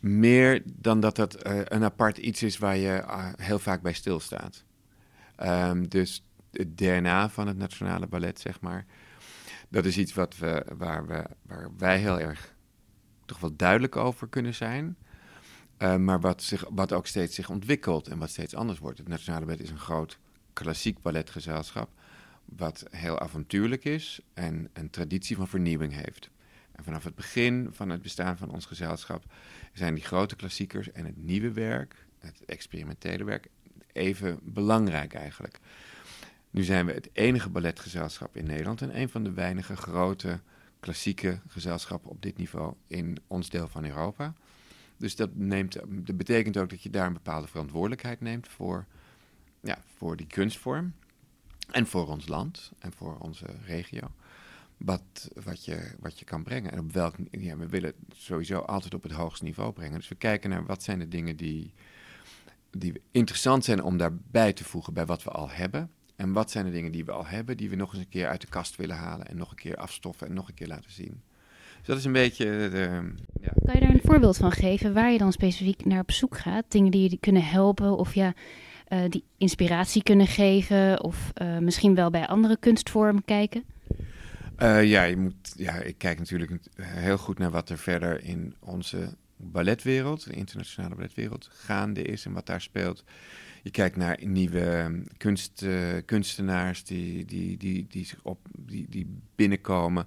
Meer 0.01 0.63
dan 0.65 1.01
dat 1.01 1.17
dat 1.17 1.37
een 1.45 1.85
apart 1.85 2.19
iets 2.19 2.43
is 2.43 2.59
waar 2.59 2.77
je 2.77 3.05
heel 3.37 3.59
vaak 3.59 3.83
bij 3.83 3.93
stilstaat. 3.93 4.65
Um, 5.43 5.89
dus 5.89 6.25
het 6.52 6.79
DNA 6.79 7.29
van 7.29 7.47
het 7.47 7.56
Nationale 7.56 8.06
Ballet, 8.06 8.41
zeg 8.41 8.61
maar. 8.61 8.87
Dat 9.69 9.85
is 9.85 9.99
iets 9.99 10.14
wat 10.14 10.37
we, 10.37 10.67
waar, 10.76 11.06
we, 11.06 11.25
waar 11.43 11.70
wij 11.76 11.99
heel 11.99 12.20
erg 12.20 12.55
toch 13.25 13.38
wel 13.38 13.56
duidelijk 13.56 13.97
over 13.97 14.29
kunnen 14.29 14.55
zijn. 14.55 14.97
Uh, 15.79 15.97
maar 15.97 16.20
wat, 16.20 16.43
zich, 16.43 16.64
wat 16.70 16.93
ook 16.93 17.06
steeds 17.06 17.35
zich 17.35 17.50
ontwikkelt 17.50 18.08
en 18.08 18.19
wat 18.19 18.31
steeds 18.31 18.55
anders 18.55 18.79
wordt. 18.79 18.99
Het 18.99 19.08
Nationale 19.08 19.44
Ballet 19.44 19.61
is 19.61 19.70
een 19.70 19.79
groot 19.79 20.19
klassiek 20.52 21.02
balletgezelschap. 21.02 21.91
Wat 22.44 22.85
heel 22.91 23.19
avontuurlijk 23.19 23.85
is 23.85 24.20
en 24.35 24.70
een 24.73 24.91
traditie 24.91 25.37
van 25.37 25.49
vernieuwing 25.49 25.93
heeft. 25.94 26.31
En 26.73 26.85
vanaf 26.85 27.05
het 27.05 27.14
begin 27.14 27.69
van 27.73 27.88
het 27.88 28.03
bestaan 28.03 28.37
van 28.37 28.50
ons 28.50 28.67
gezelschap 28.67 29.25
zijn 29.73 29.94
die 29.94 30.05
grote 30.05 30.37
klassiekers 30.37 30.93
en 30.93 31.05
het 31.05 31.17
nieuwe 31.17 31.53
werk, 31.53 32.06
het 32.19 32.44
experimentele 32.44 33.25
werk, 33.25 33.49
even 33.93 34.38
belangrijk 34.43 35.14
eigenlijk. 35.14 35.61
Nu 36.50 36.62
zijn 36.62 36.87
we 36.87 36.93
het 36.93 37.11
enige 37.12 37.50
balletgezelschap 37.50 38.37
in 38.37 38.47
Nederland 38.47 38.82
en 38.82 39.00
een 39.00 39.08
van 39.08 39.25
de 39.25 39.32
weinige 39.32 39.76
grote 39.76 40.41
klassieke 40.81 41.41
gezelschappen 41.47 42.11
op 42.11 42.23
dit 42.23 42.37
niveau 42.37 42.75
in 42.87 43.19
ons 43.26 43.49
deel 43.49 43.69
van 43.69 43.85
Europa. 43.85 44.35
Dus 44.97 45.17
dat, 45.17 45.31
neemt, 45.35 45.76
betekent 46.17 46.56
ook 46.56 46.70
dat 46.70 46.82
je 46.82 46.91
daar 46.91 47.06
een 47.06 47.12
bepaalde 47.12 47.47
verantwoordelijkheid 47.47 48.20
neemt 48.20 48.49
voor, 48.49 48.87
ja, 49.61 49.79
voor 49.97 50.17
die 50.17 50.26
kunstvorm. 50.26 50.93
En 51.70 51.87
voor 51.87 52.08
ons 52.08 52.29
land 52.29 52.73
en 52.79 52.93
voor 52.93 53.19
onze 53.19 53.46
regio. 53.64 54.11
Wat, 54.76 55.31
wat, 55.44 55.64
je, 55.64 55.94
wat 56.00 56.19
je 56.19 56.25
kan 56.25 56.43
brengen. 56.43 56.73
En 56.73 56.79
op 56.79 56.93
welk, 56.93 57.14
ja, 57.31 57.56
we 57.56 57.69
willen 57.69 57.94
het 58.08 58.19
sowieso 58.19 58.58
altijd 58.58 58.94
op 58.94 59.03
het 59.03 59.12
hoogste 59.12 59.44
niveau 59.44 59.73
brengen. 59.73 59.99
Dus 59.99 60.08
we 60.08 60.14
kijken 60.14 60.50
naar 60.50 60.67
wat 60.67 60.82
zijn 60.82 60.99
de 60.99 61.08
dingen 61.08 61.37
die, 61.37 61.73
die 62.70 63.03
interessant 63.11 63.64
zijn 63.64 63.82
om 63.82 63.96
daarbij 63.96 64.53
te 64.53 64.64
voegen 64.64 64.94
bij 64.94 65.06
wat 65.06 65.23
we 65.23 65.31
al 65.31 65.50
hebben. 65.50 65.91
En 66.20 66.32
wat 66.32 66.50
zijn 66.50 66.64
de 66.64 66.70
dingen 66.70 66.93
die 66.93 67.05
we 67.05 67.12
al 67.12 67.26
hebben, 67.26 67.56
die 67.56 67.70
we 67.70 67.76
nog 67.76 67.93
eens 67.93 68.02
een 68.02 68.08
keer 68.08 68.28
uit 68.28 68.40
de 68.40 68.46
kast 68.46 68.76
willen 68.76 68.96
halen 68.96 69.26
en 69.26 69.37
nog 69.37 69.50
een 69.50 69.56
keer 69.56 69.76
afstoffen 69.76 70.26
en 70.26 70.34
nog 70.34 70.49
een 70.49 70.55
keer 70.55 70.67
laten 70.67 70.93
zien. 70.93 71.22
Dus 71.78 71.87
dat 71.87 71.96
is 71.96 72.05
een 72.05 72.12
beetje. 72.12 72.44
De, 72.44 73.12
ja. 73.40 73.52
Kan 73.64 73.75
je 73.75 73.81
daar 73.81 73.90
een 73.90 74.00
voorbeeld 74.05 74.37
van 74.37 74.52
geven 74.52 74.93
waar 74.93 75.11
je 75.12 75.19
dan 75.19 75.32
specifiek 75.32 75.84
naar 75.84 76.00
op 76.00 76.11
zoek 76.11 76.38
gaat? 76.38 76.64
Dingen 76.69 76.90
die 76.90 77.11
je 77.11 77.19
kunnen 77.20 77.44
helpen 77.44 77.96
of 77.96 78.14
ja, 78.14 78.34
uh, 78.88 78.99
die 79.08 79.25
inspiratie 79.37 80.02
kunnen 80.02 80.26
geven 80.26 81.02
of 81.02 81.32
uh, 81.43 81.58
misschien 81.58 81.94
wel 81.94 82.11
bij 82.11 82.26
andere 82.26 82.56
kunstvormen 82.56 83.25
kijken? 83.25 83.64
Uh, 84.58 84.84
ja, 84.84 85.02
je 85.02 85.17
moet, 85.17 85.53
ja, 85.56 85.74
ik 85.74 85.98
kijk 85.98 86.19
natuurlijk 86.19 86.53
heel 86.81 87.19
goed 87.19 87.39
naar 87.39 87.50
wat 87.50 87.69
er 87.69 87.79
verder 87.79 88.24
in 88.24 88.55
onze 88.58 89.15
balletwereld, 89.41 90.25
de 90.25 90.32
internationale 90.32 90.94
balletwereld, 90.94 91.49
gaande 91.53 92.03
is 92.03 92.25
en 92.25 92.32
wat 92.32 92.47
daar 92.47 92.61
speelt. 92.61 93.05
Je 93.63 93.70
kijkt 93.70 93.97
naar 93.97 94.19
nieuwe 94.25 94.61
ehm, 94.61 95.03
kunst, 95.17 95.63
uh, 95.63 95.97
kunstenaars 96.05 96.85
die, 96.85 97.25
die, 97.25 97.56
die, 97.56 97.87
die, 97.89 98.09
op, 98.23 98.47
die, 98.59 98.87
die 98.89 99.19
binnenkomen. 99.35 100.06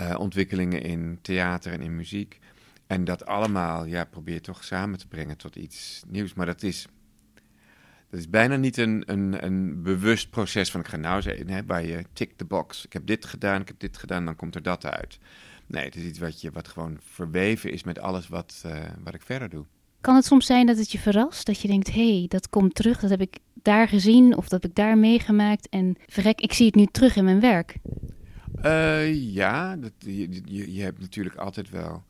Uh, 0.00 0.14
ontwikkelingen 0.18 0.82
in 0.82 1.18
theater 1.22 1.72
en 1.72 1.80
in 1.80 1.96
muziek. 1.96 2.38
En 2.86 3.04
dat 3.04 3.26
allemaal 3.26 3.84
ja, 3.84 4.04
probeer 4.04 4.40
toch 4.40 4.64
samen 4.64 4.98
te 4.98 5.08
brengen 5.08 5.36
tot 5.36 5.56
iets 5.56 6.02
nieuws. 6.08 6.34
Maar 6.34 6.46
dat 6.46 6.62
is, 6.62 6.86
dat 8.10 8.20
is 8.20 8.30
bijna 8.30 8.56
niet 8.56 8.76
een, 8.76 9.02
een, 9.06 9.44
een 9.44 9.82
bewust 9.82 10.30
proces 10.30 10.70
van 10.70 10.80
ik 10.80 10.86
ga 10.86 10.96
nou 10.96 11.22
zeggen, 11.22 11.48
hè, 11.48 11.64
waar 11.64 11.84
je 11.84 12.04
tick 12.12 12.32
the 12.36 12.44
box. 12.44 12.84
Ik 12.84 12.92
heb 12.92 13.06
dit 13.06 13.24
gedaan, 13.24 13.60
ik 13.60 13.68
heb 13.68 13.78
dit 13.78 13.96
gedaan, 13.96 14.24
dan 14.24 14.36
komt 14.36 14.54
er 14.54 14.62
dat 14.62 14.86
uit. 14.86 15.18
Nee, 15.66 15.84
het 15.84 15.96
is 15.96 16.04
iets 16.04 16.18
wat, 16.18 16.40
je, 16.40 16.50
wat 16.50 16.68
gewoon 16.68 16.98
verweven 17.00 17.72
is 17.72 17.84
met 17.84 17.98
alles 17.98 18.28
wat, 18.28 18.62
uh, 18.66 18.84
wat 19.04 19.14
ik 19.14 19.22
verder 19.22 19.48
doe. 19.48 19.64
Kan 20.00 20.14
het 20.14 20.24
soms 20.24 20.46
zijn 20.46 20.66
dat 20.66 20.76
het 20.76 20.92
je 20.92 20.98
verrast? 20.98 21.46
Dat 21.46 21.60
je 21.60 21.68
denkt, 21.68 21.92
hé, 21.92 22.18
hey, 22.18 22.26
dat 22.28 22.48
komt 22.48 22.74
terug, 22.74 23.00
dat 23.00 23.10
heb 23.10 23.20
ik 23.20 23.38
daar 23.54 23.88
gezien 23.88 24.36
of 24.36 24.48
dat 24.48 24.62
heb 24.62 24.70
ik 24.70 24.76
daar 24.76 24.98
meegemaakt. 24.98 25.68
En 25.68 25.96
verrek, 26.06 26.40
ik 26.40 26.52
zie 26.52 26.66
het 26.66 26.74
nu 26.74 26.86
terug 26.86 27.16
in 27.16 27.24
mijn 27.24 27.40
werk. 27.40 27.76
Uh, 28.64 29.34
ja, 29.34 29.76
dat, 29.76 29.92
je, 29.98 30.28
je, 30.44 30.74
je, 30.74 30.82
hebt 30.82 31.00
natuurlijk 31.00 31.36
altijd 31.36 31.70
wel 31.70 32.04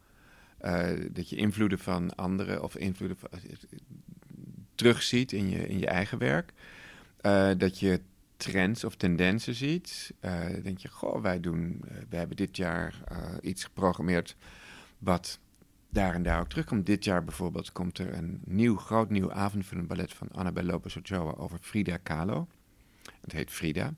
uh, 0.62 0.88
dat 1.11 1.28
je 1.28 1.37
invloeden 1.37 1.78
van 1.78 2.14
anderen 2.14 2.62
of 2.62 2.76
invloeden 2.76 3.16
van, 3.18 3.28
terugziet 4.75 5.32
in 5.32 5.50
je, 5.50 5.68
in 5.68 5.78
je 5.78 5.87
eigen 5.87 6.18
werk. 6.18 6.52
dat 7.59 7.78
je 7.78 8.00
trends 8.42 8.84
of 8.84 8.94
tendensen 8.96 9.54
ziet. 9.54 10.14
denk 10.62 10.78
je, 10.78 10.88
goh, 10.88 11.22
wij 11.22 11.40
doen, 11.40 11.84
we 12.08 12.16
hebben 12.16 12.37
dit 12.37 12.56
jaar 12.56 12.94
iets 13.40 13.64
geprogrammeerd 13.64 14.37
wat 14.99 15.38
daar 15.88 16.14
en 16.14 16.22
daar 16.22 16.40
ook 16.40 16.49
terugkomt. 16.49 16.87
Dit 16.87 17.04
jaar 17.04 17.25
bijvoorbeeld 17.25 17.72
komt 17.72 17.99
er 17.99 18.14
een 18.14 18.40
nieuw, 18.44 18.76
groot 18.76 19.11
nieuw 19.11 19.32
avondvullend 19.32 19.88
ballet 19.88 20.12
van 20.12 20.28
Annabel 20.30 20.62
Lopez 20.62 20.96
Ochoa 20.96 21.32
over 21.37 21.58
Frida 21.61 21.96
Kahlo. 21.96 22.49
Het 23.20 23.32
heet 23.32 23.50
Frida. 23.50 23.94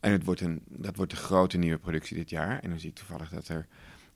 En 0.00 0.12
het 0.12 0.24
wordt 0.24 0.40
een, 0.40 0.62
dat 0.68 0.96
wordt 0.96 1.10
de 1.10 1.16
grote 1.16 1.58
nieuwe 1.58 1.78
productie 1.78 2.16
dit 2.16 2.30
jaar. 2.30 2.60
En 2.60 2.70
dan 2.70 2.78
zie 2.78 2.88
ik 2.88 2.94
toevallig 2.94 3.28
dat 3.28 3.48
er 3.48 3.66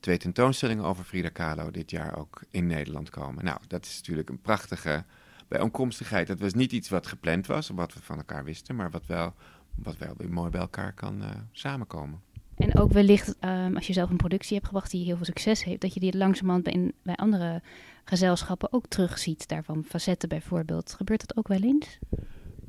twee 0.00 0.18
tentoonstellingen 0.18 0.84
over 0.84 1.04
Frida 1.04 1.28
Kahlo 1.28 1.70
dit 1.70 1.90
jaar 1.90 2.16
ook 2.16 2.42
in 2.50 2.66
Nederland 2.66 3.10
komen. 3.10 3.44
Nou, 3.44 3.60
dat 3.68 3.84
is 3.84 3.96
natuurlijk 3.96 4.28
een 4.28 4.40
prachtige 4.40 5.04
bijeenkomstigheid. 5.49 6.26
Dat 6.26 6.40
was 6.40 6.55
niet 6.55 6.73
iets 6.73 6.88
wat 6.88 7.07
gepland 7.07 7.47
was, 7.47 7.69
wat 7.69 7.95
we 7.95 8.00
van 8.02 8.17
elkaar 8.17 8.45
wisten, 8.45 8.76
maar 8.76 8.90
wat 8.90 9.07
wel, 9.07 9.35
wat 9.75 9.97
wel 9.97 10.14
weer 10.17 10.31
mooi 10.31 10.50
bij 10.50 10.61
elkaar 10.61 10.93
kan 10.93 11.23
uh, 11.23 11.28
samenkomen. 11.52 12.21
En 12.57 12.78
ook 12.78 12.93
wellicht, 12.93 13.37
um, 13.40 13.76
als 13.76 13.87
je 13.87 13.93
zelf 13.93 14.11
een 14.11 14.17
productie 14.17 14.55
hebt 14.55 14.67
gebracht 14.67 14.90
die 14.90 15.05
heel 15.05 15.17
veel 15.17 15.25
succes 15.25 15.64
heeft, 15.64 15.81
dat 15.81 15.95
je 15.95 16.00
die 16.00 16.17
langzamerhand 16.17 16.64
bij, 16.64 16.93
bij 17.02 17.14
andere 17.14 17.62
gezelschappen 18.05 18.73
ook 18.73 18.87
terugziet. 18.87 19.49
Daarvan 19.49 19.85
facetten 19.85 20.28
bijvoorbeeld. 20.28 20.95
Gebeurt 20.95 21.26
dat 21.26 21.37
ook 21.37 21.49
wel 21.49 21.61
eens? 21.61 21.99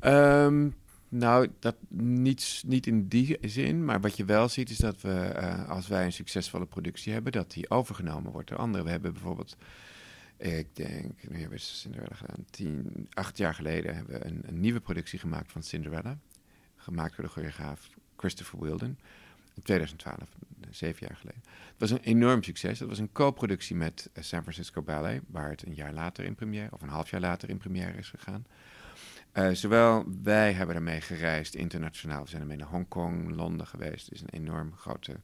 Um, 0.00 0.74
nou, 1.08 1.48
dat 1.58 1.76
niet, 1.98 2.62
niet 2.66 2.86
in 2.86 3.08
die 3.08 3.38
zin. 3.40 3.84
Maar 3.84 4.00
wat 4.00 4.16
je 4.16 4.24
wel 4.24 4.48
ziet 4.48 4.70
is 4.70 4.76
dat 4.76 5.00
we, 5.00 5.32
uh, 5.36 5.68
als 5.68 5.88
wij 5.88 6.04
een 6.04 6.12
succesvolle 6.12 6.66
productie 6.66 7.12
hebben, 7.12 7.32
dat 7.32 7.50
die 7.50 7.70
overgenomen 7.70 8.32
wordt 8.32 8.48
door 8.48 8.58
anderen. 8.58 8.84
We 8.84 8.90
hebben 8.90 9.12
bijvoorbeeld, 9.12 9.56
ik 10.40 10.76
denk, 10.76 11.28
nu 11.28 11.38
hebben 11.38 11.58
we 11.58 11.64
Cinderella 11.64 12.14
gedaan, 12.14 12.44
tien, 12.50 13.06
acht 13.10 13.36
jaar 13.36 13.54
geleden 13.54 13.94
hebben 13.94 14.20
we 14.20 14.26
een, 14.26 14.42
een 14.46 14.60
nieuwe 14.60 14.80
productie 14.80 15.18
gemaakt 15.18 15.52
van 15.52 15.62
Cinderella. 15.62 16.18
Gemaakt 16.76 17.16
door 17.16 17.24
de 17.24 17.30
choreograaf 17.30 17.88
Christopher 18.16 18.60
Wilden. 18.60 18.98
In 19.54 19.62
2012, 19.62 20.28
zeven 20.70 21.06
jaar 21.06 21.16
geleden. 21.16 21.42
Het 21.44 21.78
was 21.78 21.90
een 21.90 22.02
enorm 22.02 22.42
succes. 22.42 22.78
Het 22.78 22.88
was 22.88 22.98
een 22.98 23.12
co-productie 23.12 23.76
met 23.76 24.10
eh, 24.12 24.22
San 24.22 24.42
Francisco 24.42 24.82
Ballet, 24.82 25.22
waar 25.26 25.50
het 25.50 25.66
een 25.66 25.74
jaar 25.74 25.92
later 25.92 26.24
in 26.24 26.34
première, 26.34 26.72
of 26.72 26.82
een 26.82 26.88
half 26.88 27.10
jaar 27.10 27.20
later 27.20 27.48
in 27.48 27.58
première 27.58 27.98
is 27.98 28.08
gegaan. 28.08 28.46
Uh, 29.32 29.50
zowel 29.50 30.04
wij 30.22 30.52
hebben 30.52 30.76
ermee 30.76 31.00
gereisd 31.00 31.54
internationaal. 31.54 32.22
We 32.22 32.28
zijn 32.28 32.42
ermee 32.42 32.56
naar 32.56 32.68
Hongkong, 32.68 33.34
Londen 33.34 33.66
geweest. 33.66 34.04
Het 34.04 34.14
is 34.14 34.20
een 34.20 34.40
enorm 34.40 34.76
grote. 34.76 35.16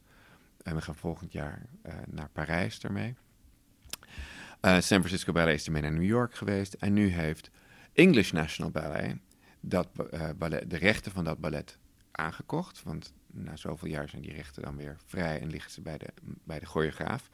En 0.63 0.75
we 0.75 0.81
gaan 0.81 0.95
volgend 0.95 1.31
jaar 1.31 1.61
uh, 1.85 1.93
naar 2.07 2.29
Parijs 2.29 2.79
ermee. 2.79 3.15
Uh, 4.67 4.73
San 4.73 4.99
Francisco 4.99 5.31
Ballet 5.31 5.53
is 5.53 5.65
ermee 5.65 5.81
naar 5.81 5.91
New 5.91 6.03
York 6.03 6.35
geweest. 6.35 6.73
En 6.73 6.93
nu 6.93 7.07
heeft 7.07 7.49
English 7.93 8.31
National 8.31 8.71
Ballet, 8.71 9.17
dat, 9.59 9.87
ballet 10.37 10.69
de 10.69 10.77
rechten 10.77 11.11
van 11.11 11.23
dat 11.23 11.39
ballet 11.39 11.77
aangekocht. 12.11 12.83
Want 12.83 13.13
na 13.27 13.55
zoveel 13.55 13.89
jaar 13.89 14.09
zijn 14.09 14.21
die 14.21 14.33
rechten 14.33 14.61
dan 14.61 14.75
weer 14.75 14.97
vrij 15.05 15.41
en 15.41 15.49
liggen 15.49 15.71
ze 15.71 15.81
bij 15.81 15.97
de, 15.97 16.07
bij 16.43 16.59
de 16.59 16.65
choreograaf. 16.65 17.29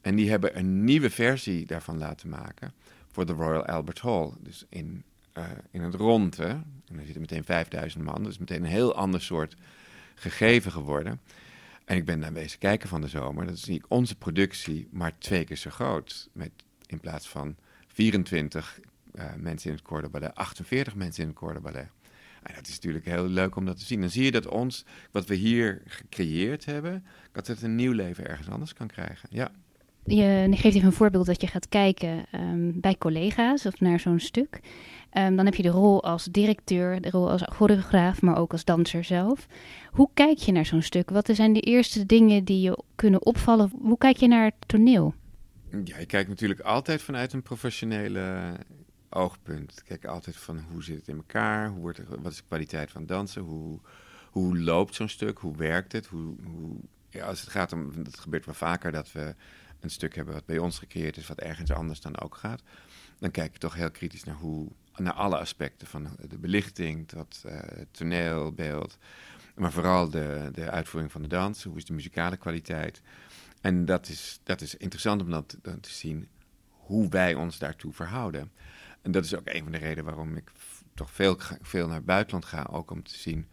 En 0.00 0.14
die 0.14 0.30
hebben 0.30 0.58
een 0.58 0.84
nieuwe 0.84 1.10
versie 1.10 1.66
daarvan 1.66 1.98
laten 1.98 2.28
maken 2.28 2.72
voor 3.10 3.26
de 3.26 3.32
Royal 3.32 3.66
Albert 3.66 4.00
Hall. 4.00 4.32
Dus 4.40 4.66
in 4.68 5.04
uh, 5.38 5.44
in 5.70 5.82
het 5.82 5.94
rond. 5.94 6.36
Hè? 6.36 6.48
En 6.48 6.82
dan 6.86 7.04
zitten 7.04 7.20
meteen 7.20 7.44
5000 7.44 8.04
man. 8.04 8.22
Dus 8.22 8.38
meteen 8.38 8.64
een 8.64 8.70
heel 8.70 8.94
ander 8.94 9.22
soort 9.22 9.56
gegeven 10.14 10.72
geworden. 10.72 11.20
En 11.90 11.96
ik 11.96 12.04
ben 12.04 12.20
daar 12.20 12.32
bezig 12.32 12.58
kijken 12.58 12.88
van 12.88 13.00
de 13.00 13.08
zomer. 13.08 13.46
Dat 13.46 13.58
zie 13.58 13.74
ik 13.74 13.84
onze 13.88 14.16
productie 14.16 14.88
maar 14.90 15.18
twee 15.18 15.44
keer 15.44 15.56
zo 15.56 15.70
groot. 15.70 16.28
Met 16.32 16.50
in 16.86 17.00
plaats 17.00 17.28
van 17.28 17.56
24 17.86 18.80
uh, 19.14 19.24
eh, 19.24 19.34
mensen 19.36 19.70
in 19.70 19.76
het 19.76 19.84
Cordoballet, 19.84 20.34
48 20.34 20.94
mensen 20.94 21.22
in 21.22 21.28
het 21.28 21.38
Cordoballet. 21.38 21.88
En 22.42 22.54
dat 22.54 22.66
is 22.66 22.74
natuurlijk 22.74 23.04
heel 23.04 23.26
leuk 23.26 23.56
om 23.56 23.64
dat 23.64 23.78
te 23.78 23.84
zien. 23.84 24.00
Dan 24.00 24.10
zie 24.10 24.24
je 24.24 24.30
dat 24.30 24.46
ons, 24.46 24.84
wat 25.10 25.26
we 25.26 25.34
hier 25.34 25.82
gecreëerd 25.86 26.64
hebben, 26.64 27.04
dat 27.32 27.46
het 27.46 27.62
een 27.62 27.74
nieuw 27.74 27.92
leven 27.92 28.26
ergens 28.26 28.48
anders 28.48 28.72
kan 28.72 28.86
krijgen. 28.86 29.28
Ja. 29.32 29.50
Je 30.04 30.46
geeft 30.50 30.74
even 30.74 30.86
een 30.86 30.92
voorbeeld 30.92 31.26
dat 31.26 31.40
je 31.40 31.46
gaat 31.46 31.68
kijken 31.68 32.26
um, 32.34 32.80
bij 32.80 32.96
collega's 32.98 33.66
of 33.66 33.80
naar 33.80 34.00
zo'n 34.00 34.20
stuk. 34.20 34.60
Um, 35.14 35.36
dan 35.36 35.44
heb 35.44 35.54
je 35.54 35.62
de 35.62 35.68
rol 35.68 36.04
als 36.04 36.24
directeur, 36.24 37.00
de 37.00 37.10
rol 37.10 37.30
als 37.30 37.42
choreograaf, 37.44 38.22
maar 38.22 38.36
ook 38.36 38.52
als 38.52 38.64
danser 38.64 39.04
zelf. 39.04 39.46
Hoe 39.90 40.10
kijk 40.14 40.38
je 40.38 40.52
naar 40.52 40.66
zo'n 40.66 40.82
stuk? 40.82 41.10
Wat 41.10 41.28
zijn 41.32 41.52
de 41.52 41.60
eerste 41.60 42.06
dingen 42.06 42.44
die 42.44 42.60
je 42.60 42.82
kunnen 42.94 43.26
opvallen? 43.26 43.72
Hoe 43.80 43.98
kijk 43.98 44.16
je 44.16 44.28
naar 44.28 44.44
het 44.44 44.54
toneel? 44.66 45.14
Ja, 45.84 45.98
je 45.98 46.06
kijkt 46.06 46.28
natuurlijk 46.28 46.60
altijd 46.60 47.02
vanuit 47.02 47.32
een 47.32 47.42
professionele 47.42 48.52
oogpunt. 49.08 49.82
Kijk 49.84 50.04
altijd 50.04 50.36
van 50.36 50.64
hoe 50.72 50.82
zit 50.82 50.96
het 50.96 51.08
in 51.08 51.16
elkaar, 51.16 51.68
hoe 51.68 51.80
wordt 51.80 52.00
wat 52.08 52.32
is 52.32 52.36
de 52.36 52.42
kwaliteit 52.46 52.90
van 52.90 53.06
dansen, 53.06 53.42
hoe, 53.42 53.78
hoe 54.30 54.58
loopt 54.58 54.94
zo'n 54.94 55.08
stuk, 55.08 55.38
hoe 55.38 55.56
werkt 55.56 55.92
het, 55.92 56.06
hoe, 56.06 56.34
hoe 56.44 56.76
ja, 57.08 57.26
als 57.26 57.40
het 57.40 57.50
gaat 57.50 57.72
om, 57.72 57.92
het 58.04 58.18
gebeurt 58.18 58.46
wel 58.46 58.54
vaker 58.54 58.92
dat 58.92 59.12
we 59.12 59.34
een 59.80 59.90
stuk 59.90 60.14
hebben 60.14 60.34
wat 60.34 60.44
bij 60.44 60.58
ons 60.58 60.78
gecreëerd 60.78 61.16
is, 61.16 61.26
wat 61.26 61.38
ergens 61.38 61.72
anders 61.72 62.00
dan 62.00 62.20
ook 62.20 62.34
gaat. 62.34 62.62
Dan 63.18 63.30
kijk 63.30 63.52
je 63.52 63.58
toch 63.58 63.74
heel 63.74 63.90
kritisch 63.90 64.24
naar 64.24 64.34
hoe, 64.34 64.68
naar 65.02 65.12
alle 65.12 65.38
aspecten 65.38 65.86
van 65.86 66.08
de 66.28 66.38
belichting 66.38 67.08
tot 67.08 67.42
uh, 67.46 67.52
het 67.52 67.88
toneelbeeld. 67.90 68.98
Maar 69.54 69.72
vooral 69.72 70.10
de, 70.10 70.50
de 70.52 70.70
uitvoering 70.70 71.12
van 71.12 71.22
de 71.22 71.28
dans, 71.28 71.62
hoe 71.62 71.76
is 71.76 71.84
de 71.84 71.92
muzikale 71.92 72.36
kwaliteit. 72.36 73.02
En 73.60 73.84
dat 73.84 74.08
is, 74.08 74.40
dat 74.42 74.60
is 74.60 74.76
interessant 74.76 75.22
om 75.22 75.30
dat, 75.30 75.56
te 75.62 75.90
zien 75.90 76.28
hoe 76.68 77.08
wij 77.08 77.34
ons 77.34 77.58
daartoe 77.58 77.92
verhouden. 77.92 78.52
En 79.02 79.12
dat 79.12 79.24
is 79.24 79.34
ook 79.34 79.48
een 79.48 79.62
van 79.62 79.72
de 79.72 79.78
redenen 79.78 80.04
waarom 80.04 80.36
ik 80.36 80.52
toch 80.94 81.10
veel, 81.10 81.36
veel 81.60 81.86
naar 81.86 81.96
het 81.96 82.04
buitenland 82.04 82.44
ga. 82.44 82.66
Ook 82.70 82.90
om 82.90 83.02
te 83.02 83.18
zien 83.18 83.46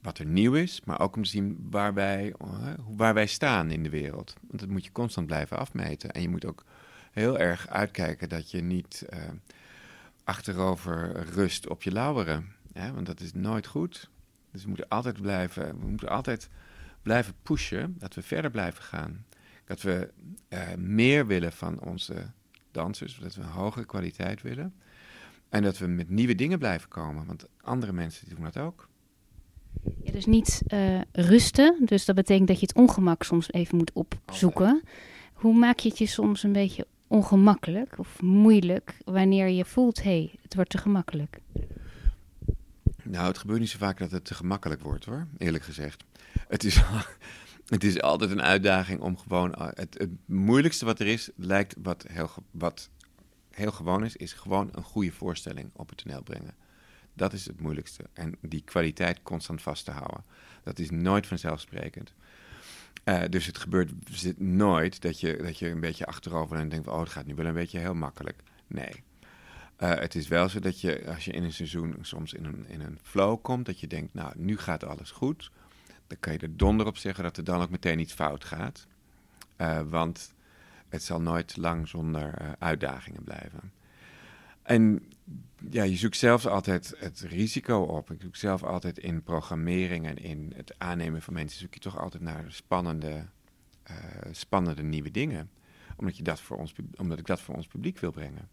wat 0.00 0.18
er 0.18 0.26
nieuw 0.26 0.54
is, 0.54 0.80
maar 0.84 1.00
ook 1.00 1.16
om 1.16 1.22
te 1.22 1.30
zien 1.30 1.66
waar 1.70 1.94
wij, 1.94 2.34
waar 2.96 3.14
wij 3.14 3.26
staan 3.26 3.70
in 3.70 3.82
de 3.82 3.90
wereld. 3.90 4.34
Want 4.46 4.60
dat 4.60 4.68
moet 4.68 4.84
je 4.84 4.92
constant 4.92 5.26
blijven 5.26 5.58
afmeten. 5.58 6.10
En 6.10 6.22
je 6.22 6.28
moet 6.28 6.44
ook 6.44 6.64
heel 7.12 7.38
erg 7.38 7.68
uitkijken 7.68 8.28
dat 8.28 8.50
je 8.50 8.62
niet 8.62 9.06
uh, 9.12 9.20
achterover 10.24 11.24
rust 11.34 11.68
op 11.68 11.82
je 11.82 11.92
lauweren. 11.92 12.52
Hè? 12.72 12.92
Want 12.92 13.06
dat 13.06 13.20
is 13.20 13.32
nooit 13.32 13.66
goed. 13.66 14.10
Dus 14.50 14.62
we 14.62 14.68
moeten 14.68 14.88
altijd 14.88 15.20
blijven, 15.20 15.80
we 15.80 15.86
moeten 15.86 16.08
altijd 16.08 16.48
blijven 17.02 17.34
pushen, 17.42 17.94
dat 17.98 18.14
we 18.14 18.22
verder 18.22 18.50
blijven 18.50 18.82
gaan. 18.82 19.24
Dat 19.64 19.82
we 19.82 20.10
uh, 20.48 20.74
meer 20.78 21.26
willen 21.26 21.52
van 21.52 21.80
onze 21.80 22.14
dansers, 22.70 23.18
dat 23.18 23.34
we 23.34 23.42
een 23.42 23.48
hogere 23.48 23.84
kwaliteit 23.84 24.42
willen. 24.42 24.74
En 25.48 25.62
dat 25.62 25.78
we 25.78 25.86
met 25.86 26.08
nieuwe 26.08 26.34
dingen 26.34 26.58
blijven 26.58 26.88
komen, 26.88 27.26
want 27.26 27.46
andere 27.60 27.92
mensen 27.92 28.28
doen 28.28 28.42
dat 28.42 28.58
ook. 28.58 28.88
Ja, 30.02 30.12
dus 30.12 30.26
niet 30.26 30.62
uh, 30.66 31.00
rusten. 31.12 31.76
Dus 31.84 32.04
dat 32.04 32.14
betekent 32.14 32.48
dat 32.48 32.60
je 32.60 32.66
het 32.66 32.76
ongemak 32.76 33.22
soms 33.22 33.52
even 33.52 33.76
moet 33.76 33.92
opzoeken. 33.92 34.82
Hoe 35.32 35.54
maak 35.54 35.78
je 35.78 35.88
het 35.88 35.98
je 35.98 36.06
soms 36.06 36.42
een 36.42 36.52
beetje 36.52 36.86
ongemakkelijk 37.12 37.98
of 37.98 38.22
moeilijk 38.22 38.96
wanneer 39.04 39.48
je 39.48 39.64
voelt, 39.64 40.02
hé, 40.02 40.02
hey, 40.02 40.34
het 40.42 40.54
wordt 40.54 40.70
te 40.70 40.78
gemakkelijk? 40.78 41.38
Nou, 43.02 43.26
het 43.26 43.38
gebeurt 43.38 43.60
niet 43.60 43.68
zo 43.68 43.78
vaak 43.78 43.98
dat 43.98 44.10
het 44.10 44.24
te 44.24 44.34
gemakkelijk 44.34 44.82
wordt 44.82 45.04
hoor, 45.04 45.26
eerlijk 45.38 45.64
gezegd. 45.64 46.04
Het 46.48 46.64
is, 46.64 46.82
het 47.74 47.84
is 47.84 48.00
altijd 48.00 48.30
een 48.30 48.42
uitdaging 48.42 49.00
om 49.00 49.18
gewoon. 49.18 49.54
Eh, 49.54 49.66
het, 49.74 49.98
het 49.98 50.10
moeilijkste 50.24 50.84
wat 50.84 51.00
er 51.00 51.06
is, 51.06 51.30
lijkt 51.36 51.74
wat 51.82 52.04
heel, 52.08 52.30
wat 52.50 52.90
heel 53.50 53.72
gewoon 53.72 54.04
is, 54.04 54.16
is 54.16 54.32
gewoon 54.32 54.68
een 54.72 54.82
goede 54.82 55.12
voorstelling 55.12 55.70
op 55.72 55.88
het 55.88 55.98
toneel 55.98 56.22
brengen. 56.22 56.54
Dat 57.14 57.32
is 57.32 57.46
het 57.46 57.60
moeilijkste. 57.60 58.04
En 58.12 58.34
die 58.40 58.62
kwaliteit 58.64 59.22
constant 59.22 59.62
vast 59.62 59.84
te 59.84 59.90
houden. 59.90 60.24
Dat 60.62 60.78
is 60.78 60.90
nooit 60.90 61.26
vanzelfsprekend. 61.26 62.14
Uh, 63.04 63.22
dus 63.30 63.46
het 63.46 63.58
gebeurt 63.58 63.92
nooit 64.38 65.02
dat 65.02 65.20
je, 65.20 65.36
dat 65.42 65.58
je 65.58 65.70
een 65.70 65.80
beetje 65.80 66.06
achterover 66.06 66.56
en 66.56 66.68
denkt: 66.68 66.86
oh, 66.86 67.00
het 67.00 67.08
gaat 67.08 67.26
nu 67.26 67.34
wel 67.34 67.46
een 67.46 67.54
beetje 67.54 67.78
heel 67.78 67.94
makkelijk. 67.94 68.42
Nee. 68.66 69.02
Uh, 69.78 69.90
het 69.94 70.14
is 70.14 70.28
wel 70.28 70.48
zo 70.48 70.60
dat 70.60 70.80
je, 70.80 71.02
als 71.06 71.24
je 71.24 71.32
in 71.32 71.42
een 71.42 71.52
seizoen 71.52 71.96
soms 72.00 72.32
in 72.32 72.44
een, 72.44 72.64
in 72.68 72.80
een 72.80 72.98
flow 73.02 73.42
komt, 73.42 73.66
dat 73.66 73.80
je 73.80 73.86
denkt: 73.86 74.14
nou, 74.14 74.32
nu 74.36 74.58
gaat 74.58 74.84
alles 74.84 75.10
goed. 75.10 75.50
Dan 76.06 76.16
kan 76.20 76.32
je 76.32 76.38
er 76.38 76.56
donder 76.56 76.86
op 76.86 76.96
zeggen 76.96 77.24
dat 77.24 77.36
er 77.36 77.44
dan 77.44 77.60
ook 77.60 77.70
meteen 77.70 77.98
iets 77.98 78.12
fout 78.12 78.44
gaat. 78.44 78.86
Uh, 79.58 79.80
want 79.88 80.32
het 80.88 81.02
zal 81.02 81.20
nooit 81.20 81.56
lang 81.56 81.88
zonder 81.88 82.56
uitdagingen 82.58 83.24
blijven. 83.24 83.72
En 84.62 85.02
ja, 85.70 85.82
je 85.82 85.96
zoekt 85.96 86.16
zelfs 86.16 86.46
altijd 86.46 86.94
het 86.98 87.20
risico 87.20 87.78
op. 87.78 88.10
Ik 88.10 88.20
zoek 88.20 88.36
zelf 88.36 88.62
altijd 88.62 88.98
in 88.98 89.22
programmering 89.22 90.06
en 90.06 90.16
in 90.16 90.52
het 90.56 90.74
aannemen 90.78 91.22
van 91.22 91.34
mensen, 91.34 91.60
zoek 91.60 91.74
je 91.74 91.80
toch 91.80 91.98
altijd 91.98 92.22
naar 92.22 92.44
spannende, 92.48 93.26
uh, 93.90 93.96
spannende 94.30 94.82
nieuwe 94.82 95.10
dingen. 95.10 95.50
Omdat, 95.96 96.16
je 96.16 96.22
dat 96.22 96.40
voor 96.40 96.56
ons, 96.56 96.74
omdat 96.96 97.18
ik 97.18 97.26
dat 97.26 97.40
voor 97.40 97.54
ons 97.54 97.66
publiek 97.66 97.98
wil 97.98 98.10
brengen. 98.10 98.48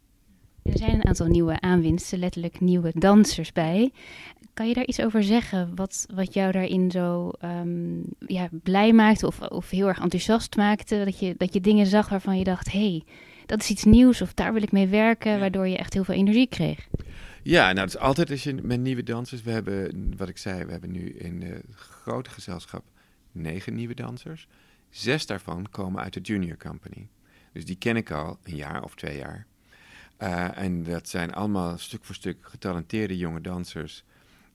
Er 0.64 0.78
zijn 0.78 0.94
een 0.94 1.06
aantal 1.06 1.28
nieuwe 1.28 1.62
aanwinsten, 1.62 2.20
letterlijk 2.20 2.60
nieuwe 2.60 2.92
dansers 2.96 3.52
bij. 3.52 3.92
Kan 4.54 4.68
je 4.68 4.74
daar 4.74 4.86
iets 4.86 5.02
over 5.02 5.24
zeggen? 5.24 5.76
Wat, 5.76 6.06
wat 6.14 6.34
jou 6.34 6.52
daarin 6.52 6.92
zo 6.92 7.32
um, 7.44 8.04
ja, 8.20 8.50
blij 8.64 8.94
maakte 8.94 9.28
of, 9.28 9.42
of 9.42 9.70
heel 9.70 9.88
erg 9.88 10.00
enthousiast 10.00 10.56
maakte? 10.56 11.02
Dat 11.06 11.20
je, 11.20 11.36
dat 11.38 11.54
je 11.54 11.62
dingen 11.62 11.86
zag 11.86 12.10
waarvan 12.10 12.38
je 12.38 12.44
dacht: 12.44 12.72
hé, 12.72 12.80
hey, 12.80 13.04
dat 13.50 13.60
is 13.60 13.70
iets 13.70 13.84
nieuws 13.84 14.22
of 14.22 14.34
daar 14.34 14.54
wil 14.54 14.64
ik 14.64 14.72
mee 14.72 14.88
werken, 14.88 15.40
waardoor 15.40 15.68
je 15.68 15.78
echt 15.78 15.94
heel 15.94 16.04
veel 16.04 16.16
energie 16.16 16.48
kreeg. 16.48 16.88
Ja, 17.44 17.66
nou, 17.66 17.80
het 17.80 17.96
is 17.96 17.98
altijd 17.98 18.30
als 18.32 18.44
je 18.44 18.54
met 18.54 18.80
nieuwe 18.80 19.04
dansers. 19.04 19.42
We 19.42 19.52
hebben, 19.52 20.14
wat 20.18 20.30
ik 20.30 20.38
zei, 20.38 20.66
we 20.66 20.72
hebben 20.72 20.92
nu 20.92 21.10
in 21.10 21.42
het 21.42 21.66
grote 21.76 22.30
gezelschap 22.30 22.84
negen 23.32 23.76
nieuwe 23.76 23.94
dansers. 23.94 24.48
Zes 24.90 25.26
daarvan 25.26 25.68
komen 25.70 26.02
uit 26.02 26.14
de 26.14 26.20
Junior 26.20 26.58
Company. 26.58 27.08
Dus 27.54 27.66
die 27.66 27.76
ken 27.76 27.96
ik 27.96 28.12
al 28.12 28.38
een 28.44 28.56
jaar 28.56 28.84
of 28.84 28.96
twee 28.96 29.18
jaar. 29.18 29.46
Uh, 30.20 30.58
en 30.58 30.84
dat 30.84 31.10
zijn 31.10 31.34
allemaal 31.34 31.78
stuk 31.78 32.06
voor 32.06 32.16
stuk 32.16 32.38
getalenteerde 32.42 33.18
jonge 33.18 33.42
dansers. 33.42 34.04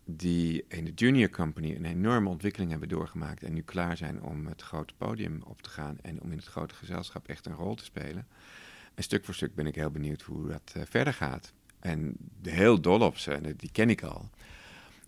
die 0.04 0.64
in 0.68 0.84
de 0.84 0.92
Junior 0.94 1.30
Company 1.30 1.74
een 1.74 1.84
enorme 1.84 2.28
ontwikkeling 2.28 2.70
hebben 2.70 2.88
doorgemaakt. 2.88 3.42
en 3.42 3.52
nu 3.52 3.62
klaar 3.62 3.96
zijn 3.96 4.22
om 4.22 4.46
het 4.46 4.62
grote 4.62 4.94
podium 4.96 5.42
op 5.44 5.62
te 5.62 5.70
gaan. 5.70 5.96
en 6.02 6.22
om 6.22 6.30
in 6.30 6.36
het 6.36 6.46
grote 6.46 6.74
gezelschap 6.74 7.28
echt 7.28 7.46
een 7.46 7.54
rol 7.54 7.74
te 7.74 7.84
spelen. 7.84 8.26
En 8.94 9.02
stuk 9.02 9.24
voor 9.24 9.34
stuk 9.34 9.54
ben 9.54 9.66
ik 9.66 9.74
heel 9.74 9.90
benieuwd 9.90 10.22
hoe 10.22 10.48
dat 10.48 10.74
uh, 10.76 10.82
verder 10.88 11.12
gaat. 11.12 11.52
En 11.80 12.16
heel 12.42 12.80
dol 12.80 13.00
op 13.00 13.16
ze, 13.16 13.54
die 13.56 13.70
ken 13.72 13.90
ik 13.90 14.02
al. 14.02 14.30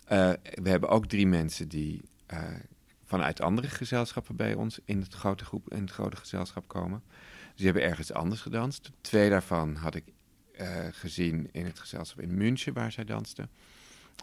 Eh, 0.05 0.31
we 0.41 0.69
hebben 0.69 0.89
ook 0.89 1.05
drie 1.05 1.27
mensen 1.27 1.67
die 1.67 2.01
uh, 2.33 2.43
vanuit 3.05 3.41
andere 3.41 3.67
gezelschappen 3.67 4.35
bij 4.35 4.53
ons 4.53 4.79
in 4.85 5.01
het 5.01 5.13
grote 5.13 5.45
groep 5.45 5.73
in 5.73 5.81
het 5.81 5.91
grote 5.91 6.17
gezelschap 6.17 6.67
komen. 6.67 7.03
Dus 7.07 7.55
die 7.55 7.65
hebben 7.65 7.83
ergens 7.83 8.11
anders 8.11 8.41
gedanst. 8.41 8.91
Twee 9.01 9.29
daarvan 9.29 9.75
had 9.75 9.95
ik 9.95 10.03
gezien 10.91 11.49
in 11.51 11.65
het 11.65 11.79
gezelschap 11.79 12.21
in 12.21 12.37
München, 12.37 12.73
waar 12.73 12.91
zij 12.91 13.03
dansten. 13.03 13.49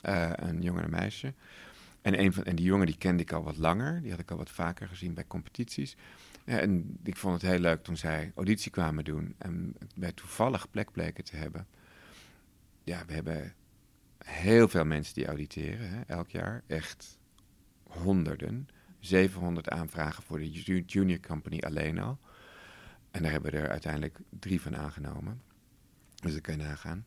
een 0.03 0.63
jongen 0.63 0.79
en 0.79 0.85
een 0.85 1.01
meisje. 1.01 1.35
En, 2.03 2.21
een 2.21 2.33
van, 2.33 2.45
en 2.45 2.57
die 2.57 2.65
jongen 2.65 2.87
die 2.87 2.97
kende 2.97 3.23
ik 3.23 3.33
al 3.33 3.43
wat 3.43 3.57
langer. 3.57 4.03
Die 4.03 4.11
had 4.11 4.21
ik 4.21 4.31
al 4.31 4.37
wat 4.37 4.51
vaker 4.51 4.89
gezien 4.89 5.15
bij 5.15 5.27
competities. 5.27 5.97
En 6.45 6.99
ik 7.03 7.17
vond 7.17 7.43
het 7.43 7.51
heel 7.51 7.61
leuk 7.61 7.83
toen 7.83 7.97
zij 7.97 8.33
auditie 8.35 8.71
kwamen 8.71 9.05
doen. 9.05 9.35
En 9.39 9.75
bij 9.97 10.13
toevallig 10.13 10.71
plek 10.71 10.93
bleken 10.93 11.25
te 11.25 11.37
hebben. 11.37 11.67
Ja, 12.85 13.05
we 13.07 13.13
hebben 13.13 13.55
heel 14.25 14.69
veel 14.69 14.85
mensen 14.85 15.15
die 15.15 15.27
auditeren, 15.27 15.89
hè, 15.91 16.01
elk 16.01 16.31
jaar. 16.31 16.63
Echt 16.67 17.19
honderden. 17.83 18.69
700 19.01 19.69
aanvragen 19.69 20.23
voor 20.23 20.39
de 20.39 20.51
junior 20.87 21.21
company 21.21 21.59
alleen 21.59 21.99
al. 21.99 22.19
En 23.11 23.23
daar 23.23 23.33
hebben 23.33 23.51
we 23.51 23.59
er 23.59 23.71
uiteindelijk 23.71 24.19
drie 24.39 24.61
van 24.61 24.77
aangenomen. 24.77 25.43
Dus 26.15 26.33
dat 26.33 26.41
kan 26.41 26.57
je 26.57 26.63
nagaan. 26.63 27.07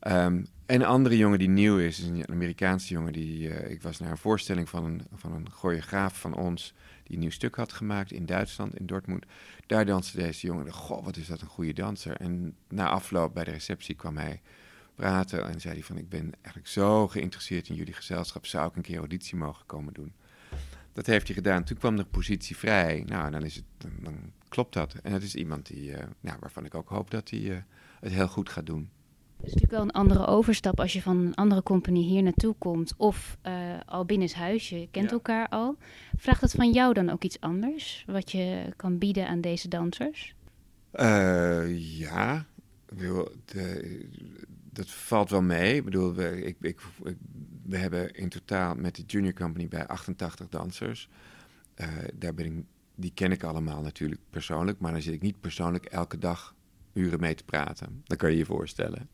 Um, 0.00 0.46
en 0.66 0.80
een 0.80 0.84
andere 0.84 1.16
jongen 1.16 1.38
die 1.38 1.48
nieuw 1.48 1.78
is, 1.78 2.00
is 2.00 2.06
een 2.06 2.28
Amerikaanse 2.28 2.92
jongen. 2.92 3.12
Die, 3.12 3.48
uh, 3.48 3.70
ik 3.70 3.82
was 3.82 3.98
naar 3.98 4.10
een 4.10 4.16
voorstelling 4.16 4.68
van 4.68 4.84
een, 4.84 5.02
van 5.12 5.32
een 5.32 5.50
choreograaf 5.50 6.20
van 6.20 6.34
ons. 6.34 6.74
Die 7.04 7.14
een 7.14 7.20
nieuw 7.20 7.30
stuk 7.30 7.54
had 7.54 7.72
gemaakt 7.72 8.12
in 8.12 8.26
Duitsland, 8.26 8.78
in 8.78 8.86
Dortmund. 8.86 9.24
Daar 9.66 9.86
danste 9.86 10.16
deze 10.16 10.46
jongen. 10.46 10.72
Goh, 10.72 11.04
wat 11.04 11.16
is 11.16 11.26
dat 11.26 11.40
een 11.40 11.46
goede 11.46 11.72
danser. 11.72 12.16
En 12.16 12.56
na 12.68 12.88
afloop 12.88 13.34
bij 13.34 13.44
de 13.44 13.50
receptie 13.50 13.94
kwam 13.94 14.16
hij 14.16 14.40
praten 14.94 15.48
en 15.48 15.60
zei 15.60 15.74
hij 15.74 15.82
van... 15.82 15.98
ik 15.98 16.08
ben 16.08 16.32
eigenlijk 16.32 16.66
zo 16.66 17.08
geïnteresseerd 17.08 17.68
in 17.68 17.74
jullie 17.74 17.94
gezelschap... 17.94 18.46
zou 18.46 18.68
ik 18.68 18.76
een 18.76 18.82
keer 18.82 18.98
auditie 18.98 19.36
mogen 19.36 19.66
komen 19.66 19.92
doen. 19.92 20.12
Dat 20.92 21.06
heeft 21.06 21.26
hij 21.26 21.34
gedaan. 21.34 21.64
Toen 21.64 21.76
kwam 21.76 21.96
de 21.96 22.04
positie 22.04 22.56
vrij. 22.56 23.02
Nou, 23.06 23.30
dan, 23.30 23.44
is 23.44 23.54
het, 23.54 23.64
dan, 23.78 24.32
klopt 24.48 24.72
dat. 24.72 24.94
En 25.02 25.12
dat 25.12 25.22
is 25.22 25.34
iemand 25.34 25.66
die, 25.66 25.90
uh, 25.90 25.98
nou, 26.20 26.38
waarvan 26.40 26.64
ik 26.64 26.74
ook 26.74 26.88
hoop 26.88 27.10
dat 27.10 27.30
hij 27.30 27.38
uh, 27.40 27.56
het 28.00 28.12
heel 28.12 28.28
goed 28.28 28.48
gaat 28.48 28.66
doen. 28.66 28.90
Het 29.44 29.54
is 29.54 29.60
natuurlijk 29.60 29.90
wel 29.90 30.02
een 30.02 30.08
andere 30.08 30.26
overstap 30.26 30.80
als 30.80 30.92
je 30.92 31.02
van 31.02 31.16
een 31.16 31.34
andere 31.34 31.62
compagnie 31.62 32.04
hier 32.04 32.22
naartoe 32.22 32.54
komt 32.58 32.94
of 32.96 33.38
uh, 33.46 33.52
al 33.86 34.04
binnenshuis, 34.04 34.68
je 34.68 34.88
kent 34.90 35.12
elkaar 35.12 35.48
al. 35.48 35.76
Vraagt 36.16 36.40
het 36.40 36.52
van 36.52 36.72
jou 36.72 36.94
dan 36.94 37.10
ook 37.10 37.24
iets 37.24 37.40
anders, 37.40 38.04
wat 38.06 38.30
je 38.30 38.72
kan 38.76 38.98
bieden 38.98 39.28
aan 39.28 39.40
deze 39.40 39.68
dansers? 39.68 40.34
Uh, 40.94 41.98
ja, 41.98 42.46
de, 43.44 44.06
dat 44.72 44.90
valt 44.90 45.30
wel 45.30 45.42
mee. 45.42 45.76
Ik 45.76 45.84
bedoel, 45.84 46.14
we, 46.14 46.44
ik, 46.44 46.56
ik, 46.60 46.80
we 47.62 47.76
hebben 47.76 48.14
in 48.14 48.28
totaal 48.28 48.74
met 48.74 48.96
de 48.96 49.02
Junior 49.06 49.34
Company 49.34 49.68
bij 49.68 49.86
88 49.86 50.48
dansers. 50.48 51.08
Uh, 51.76 51.88
daar 52.14 52.34
ben 52.34 52.46
ik, 52.46 52.64
die 52.94 53.12
ken 53.14 53.32
ik 53.32 53.42
allemaal 53.42 53.82
natuurlijk 53.82 54.20
persoonlijk, 54.30 54.78
maar 54.78 54.92
dan 54.92 55.02
zit 55.02 55.14
ik 55.14 55.22
niet 55.22 55.40
persoonlijk 55.40 55.84
elke 55.84 56.18
dag 56.18 56.54
uren 56.94 57.20
mee 57.20 57.34
te 57.34 57.44
praten. 57.44 58.02
Dat 58.04 58.18
kan 58.18 58.30
je 58.30 58.36
je 58.36 58.44
voorstellen. 58.44 59.08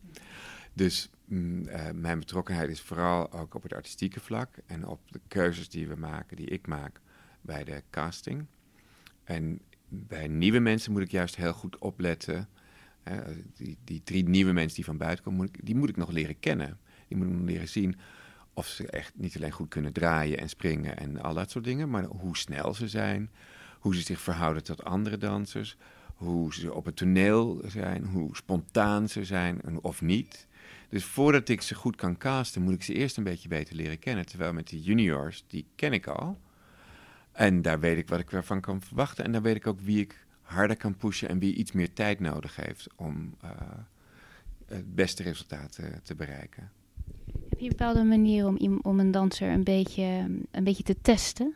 Dus 0.73 1.11
mm, 1.25 1.69
uh, 1.69 1.91
mijn 1.95 2.19
betrokkenheid 2.19 2.71
is 2.71 2.81
vooral 2.81 3.33
ook 3.33 3.55
op 3.55 3.63
het 3.63 3.75
artistieke 3.75 4.21
vlak 4.21 4.55
en 4.67 4.87
op 4.87 5.01
de 5.13 5.21
keuzes 5.29 5.69
die 5.69 5.89
we 5.89 5.97
maken, 5.97 6.37
die 6.37 6.47
ik 6.47 6.67
maak 6.67 7.01
bij 7.41 7.65
de 7.65 7.83
casting. 7.91 8.47
En 9.25 9.61
bij 9.89 10.29
nieuwe 10.29 10.59
mensen 10.59 10.93
moet 10.93 11.03
ik 11.03 11.11
juist 11.11 11.37
heel 11.37 11.53
goed 11.53 11.79
opletten 11.79 12.49
die, 13.55 13.79
die 13.85 14.03
drie 14.05 14.29
nieuwe 14.29 14.53
mensen 14.53 14.77
die 14.77 14.85
van 14.85 14.97
buiten 14.97 15.25
komen, 15.25 15.51
die 15.63 15.75
moet 15.75 15.89
ik 15.89 15.97
nog 15.97 16.11
leren 16.11 16.39
kennen. 16.41 16.79
Die 17.09 17.17
moet 17.17 17.27
ik 17.27 17.33
nog 17.33 17.47
leren 17.47 17.69
zien 17.69 17.97
of 18.55 18.67
ze 18.67 18.87
echt 18.91 19.13
niet 19.17 19.37
alleen 19.37 19.51
goed 19.51 19.69
kunnen 19.69 19.93
draaien 19.93 20.39
en 20.39 20.49
springen 20.49 20.97
en 20.97 21.21
al 21.23 21.35
dat 21.35 21.51
soort 21.51 21.65
dingen, 21.65 21.91
maar 21.91 22.05
hoe 22.05 22.37
snel 22.37 22.75
ze 22.75 22.89
zijn, 22.89 23.31
hoe 23.79 23.95
ze 23.95 24.01
zich 24.01 24.21
verhouden 24.21 24.65
tot 24.65 24.85
andere 24.85 25.19
dansers, 25.19 25.77
hoe 26.21 26.55
ze 26.55 26.75
op 26.75 26.85
het 26.85 26.97
toneel 26.97 27.61
zijn, 27.67 28.05
hoe 28.05 28.37
spontaan 28.37 29.09
ze 29.09 29.25
zijn 29.25 29.61
of 29.83 30.03
niet. 30.03 30.47
Dus 30.89 31.05
voordat 31.05 31.49
ik 31.49 31.61
ze 31.61 31.75
goed 31.75 31.97
kan 31.97 32.17
casten, 32.17 32.63
moet 32.63 32.75
ik 32.75 32.83
ze 32.83 32.95
eerst 32.95 33.17
een 33.17 33.25
beetje 33.25 33.49
beter 33.49 33.77
leren 33.77 33.99
kennen. 33.99 34.27
Terwijl 34.27 34.53
met 34.53 34.69
die 34.69 34.83
juniors, 34.83 35.45
die 35.47 35.67
ken 35.75 35.93
ik 35.93 36.07
al. 36.07 36.39
En 37.33 37.63
daar 37.63 37.81
weet 37.81 37.99
ik 37.99 38.09
wat 38.09 38.21
ik 38.21 38.33
ervan 38.33 38.61
kan 38.61 38.81
verwachten. 38.81 39.25
En 39.25 39.33
dan 39.33 39.43
weet 39.43 39.57
ik 39.57 39.67
ook 39.67 39.81
wie 39.81 40.01
ik 40.01 40.27
harder 40.43 40.77
kan 40.77 40.97
pushen 40.97 41.29
en 41.29 41.39
wie 41.39 41.55
iets 41.55 41.73
meer 41.73 41.93
tijd 41.93 42.21
nodig 42.21 42.57
heeft 42.57 42.87
om 42.97 43.35
uh, 43.45 43.51
het 44.67 44.95
beste 44.95 45.23
resultaat 45.23 45.79
uh, 45.81 45.87
te 46.03 46.15
bereiken. 46.15 46.71
Heb 47.49 47.59
je 47.59 47.65
een 47.65 47.69
bepaalde 47.69 48.05
manier 48.05 48.47
om, 48.47 48.81
om 48.83 49.01
een 49.01 49.11
danser 49.11 49.51
een 49.51 49.65
beetje, 49.65 50.03
een 50.51 50.65
beetje 50.65 50.83
te 50.83 50.97
testen? 51.03 51.55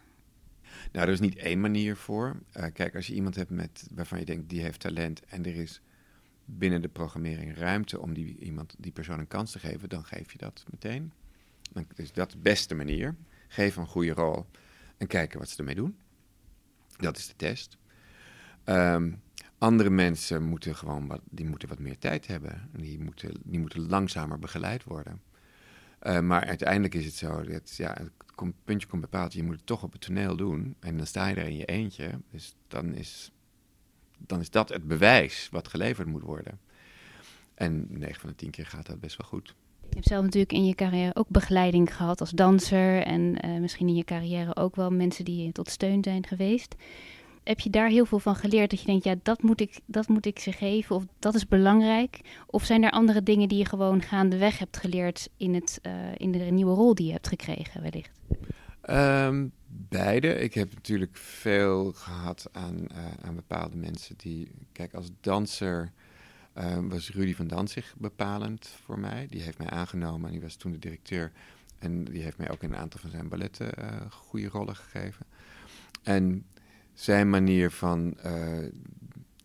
Nou, 0.95 1.07
er 1.07 1.13
is 1.13 1.21
niet 1.21 1.37
één 1.37 1.61
manier 1.61 1.97
voor. 1.97 2.41
Uh, 2.57 2.65
kijk, 2.73 2.95
als 2.95 3.07
je 3.07 3.15
iemand 3.15 3.35
hebt 3.35 3.51
met, 3.51 3.89
waarvan 3.95 4.19
je 4.19 4.25
denkt 4.25 4.49
die 4.49 4.63
heeft 4.63 4.81
talent 4.81 5.25
en 5.25 5.45
er 5.45 5.57
is 5.57 5.81
binnen 6.45 6.83
de 6.83 6.89
programmering 6.89 7.57
ruimte 7.57 8.01
om 8.01 8.15
die, 8.15 8.39
iemand, 8.39 8.75
die 8.79 8.93
persoon 8.93 9.19
een 9.19 9.27
kans 9.27 9.53
te 9.53 9.59
geven, 9.59 9.89
dan 9.89 10.05
geef 10.05 10.33
je 10.33 10.39
dat 10.39 10.65
meteen. 10.71 11.13
Is 11.95 12.13
dat 12.13 12.31
de 12.31 12.39
beste 12.39 12.75
manier. 12.75 13.17
Geef 13.49 13.77
een 13.77 13.87
goede 13.87 14.13
rol 14.13 14.47
en 14.97 15.07
kijken 15.07 15.39
wat 15.39 15.49
ze 15.49 15.59
ermee 15.59 15.75
doen. 15.75 15.97
Dat 16.97 17.17
is 17.17 17.27
de 17.27 17.37
test. 17.37 17.79
Um, 18.65 19.23
andere 19.59 19.91
mensen 19.91 20.43
moeten 20.43 20.77
gewoon 20.77 21.07
wat, 21.07 21.21
die 21.31 21.47
moeten 21.47 21.69
wat 21.69 21.79
meer 21.79 21.99
tijd 21.99 22.27
hebben. 22.27 22.69
Die 22.73 23.01
moeten, 23.01 23.35
die 23.43 23.59
moeten 23.59 23.89
langzamer 23.89 24.39
begeleid 24.39 24.85
worden. 24.85 25.21
Uh, 26.07 26.21
maar 26.21 26.45
uiteindelijk 26.45 26.95
is 26.95 27.05
het 27.05 27.15
zo 27.15 27.43
dat 27.43 27.77
ja, 27.77 27.97
het 28.35 28.53
puntje 28.65 28.89
komt 28.89 29.03
bepaald, 29.03 29.33
je 29.33 29.43
moet 29.43 29.57
het 29.57 29.67
toch 29.67 29.83
op 29.83 29.93
het 29.93 30.01
toneel 30.01 30.37
doen. 30.37 30.77
En 30.81 30.97
dan 30.97 31.07
sta 31.07 31.27
je 31.27 31.35
er 31.35 31.47
in 31.47 31.57
je 31.57 31.65
eentje. 31.65 32.11
Dus 32.31 32.55
dan 32.69 32.95
is, 32.95 33.31
dan 34.19 34.41
is 34.41 34.51
dat 34.51 34.69
het 34.69 34.87
bewijs 34.89 35.49
wat 35.51 35.69
geleverd 35.69 36.09
moet 36.09 36.23
worden. 36.23 36.61
En 37.55 37.87
9 37.89 38.21
van 38.21 38.29
de 38.29 38.37
10 38.37 38.51
keer 38.51 38.67
gaat 38.67 38.87
dat 38.87 39.01
best 39.01 39.17
wel 39.17 39.29
goed. 39.29 39.55
Je 39.89 39.95
hebt 39.95 40.07
zelf 40.07 40.23
natuurlijk 40.23 40.53
in 40.53 40.67
je 40.67 40.75
carrière 40.75 41.15
ook 41.15 41.29
begeleiding 41.29 41.97
gehad 41.97 42.21
als 42.21 42.31
danser. 42.31 43.03
En 43.03 43.47
uh, 43.47 43.61
misschien 43.61 43.89
in 43.89 43.97
je 43.97 44.05
carrière 44.05 44.57
ook 44.57 44.77
wel 44.77 44.91
mensen 44.91 45.25
die 45.25 45.45
je 45.45 45.53
tot 45.53 45.71
steun 45.71 46.05
zijn 46.05 46.27
geweest 46.27 46.75
heb 47.45 47.61
je 47.61 47.71
daar 47.71 47.89
heel 47.89 48.07
veel 48.07 48.19
van 48.19 48.37
geleerd? 48.37 48.71
Dat 48.71 48.81
je 48.81 48.87
denkt, 48.87 49.05
ja, 49.05 49.15
dat 49.23 49.43
moet 49.43 49.61
ik, 49.61 49.81
dat 49.87 50.09
moet 50.09 50.27
ik 50.27 50.39
ze 50.39 50.53
geven 50.53 50.97
of 50.97 51.05
dat 51.19 51.35
is 51.35 51.49
belangrijk? 51.49 52.21
Of 52.47 52.65
zijn 52.65 52.83
er 52.83 52.91
andere 52.91 53.23
dingen 53.23 53.49
die 53.49 53.59
je 53.59 53.65
gewoon 53.65 54.03
gaandeweg 54.03 54.59
hebt 54.59 54.77
geleerd 54.77 55.29
in, 55.37 55.55
het, 55.55 55.79
uh, 55.83 55.93
in 56.17 56.33
de 56.33 56.39
nieuwe 56.39 56.75
rol 56.75 56.95
die 56.95 57.07
je 57.07 57.13
hebt 57.13 57.29
gekregen 57.29 57.83
wellicht? 57.83 58.21
Um, 58.91 59.53
beide. 59.67 60.41
Ik 60.41 60.55
heb 60.55 60.75
natuurlijk 60.75 61.17
veel 61.17 61.93
gehad 61.93 62.49
aan, 62.53 62.87
uh, 62.93 62.99
aan 63.23 63.35
bepaalde 63.35 63.77
mensen 63.77 64.15
die... 64.17 64.51
Kijk, 64.73 64.95
als 64.95 65.11
danser 65.21 65.93
uh, 66.59 66.79
was 66.89 67.11
Rudy 67.11 67.35
van 67.35 67.47
Danzig 67.47 67.95
bepalend 67.99 68.69
voor 68.85 68.99
mij. 68.99 69.27
Die 69.31 69.43
heeft 69.43 69.59
mij 69.59 69.71
aangenomen 69.71 70.27
en 70.27 70.33
die 70.33 70.43
was 70.43 70.57
toen 70.57 70.73
de 70.73 70.79
directeur. 70.79 71.33
En 71.79 72.05
die 72.05 72.23
heeft 72.23 72.39
mij 72.39 72.51
ook 72.51 72.63
in 72.63 72.73
een 72.73 72.79
aantal 72.79 73.01
van 73.01 73.11
zijn 73.11 73.29
balletten 73.29 73.73
goede 74.11 74.49
rollen 74.49 74.77
gegeven. 74.77 75.27
En 76.03 76.45
zijn 76.95 77.31
manier 77.31 77.71
van 77.71 78.17
uh, 78.27 78.69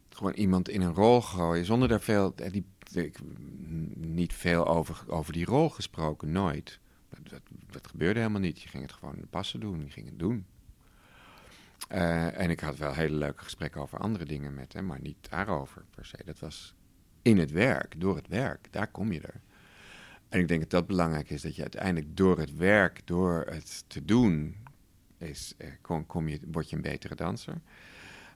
gewoon 0.09 0.33
iemand 0.33 0.69
in 0.69 0.81
een 0.81 0.93
rol 0.93 1.21
gooien 1.21 1.65
zonder 1.65 1.87
daar 1.87 2.01
veel, 2.01 2.33
eh, 2.35 2.51
die, 2.51 2.65
ik, 2.93 3.19
niet 3.95 4.33
veel 4.33 4.67
over, 4.67 5.03
over 5.07 5.33
die 5.33 5.45
rol 5.45 5.69
gesproken, 5.69 6.31
nooit. 6.31 6.79
Dat, 7.69 7.87
gebeurde 7.87 8.19
helemaal 8.19 8.41
niet. 8.41 8.61
Je 8.61 8.69
ging 8.69 8.83
het 8.83 8.93
gewoon 8.93 9.15
passen 9.29 9.59
doen, 9.59 9.83
je 9.85 9.91
ging 9.91 10.05
het 10.05 10.19
doen. 10.19 10.45
Uh, 11.91 12.39
en 12.39 12.49
ik 12.49 12.59
had 12.59 12.77
wel 12.77 12.93
hele 12.93 13.15
leuke 13.15 13.43
gesprekken 13.43 13.81
over 13.81 13.99
andere 13.99 14.25
dingen 14.25 14.53
met 14.53 14.73
hem, 14.73 14.85
maar 14.85 15.01
niet 15.01 15.29
daarover 15.29 15.85
per 15.95 16.05
se. 16.05 16.17
Dat 16.25 16.39
was 16.39 16.73
in 17.21 17.37
het 17.37 17.51
werk, 17.51 18.01
door 18.01 18.15
het 18.15 18.27
werk, 18.27 18.67
daar 18.71 18.87
kom 18.87 19.11
je 19.11 19.21
er. 19.21 19.41
En 20.29 20.39
ik 20.39 20.47
denk 20.47 20.61
dat 20.61 20.69
dat 20.69 20.87
belangrijk 20.87 21.29
is, 21.29 21.41
dat 21.41 21.55
je 21.55 21.61
uiteindelijk 21.61 22.17
door 22.17 22.39
het 22.39 22.55
werk, 22.55 23.01
door 23.05 23.45
het 23.49 23.83
te 23.87 24.05
doen, 24.05 24.55
is, 25.21 25.53
eh, 25.57 25.69
kom, 26.07 26.27
je, 26.27 26.39
word 26.51 26.69
je 26.69 26.75
een 26.75 26.81
betere 26.81 27.15
danser. 27.15 27.61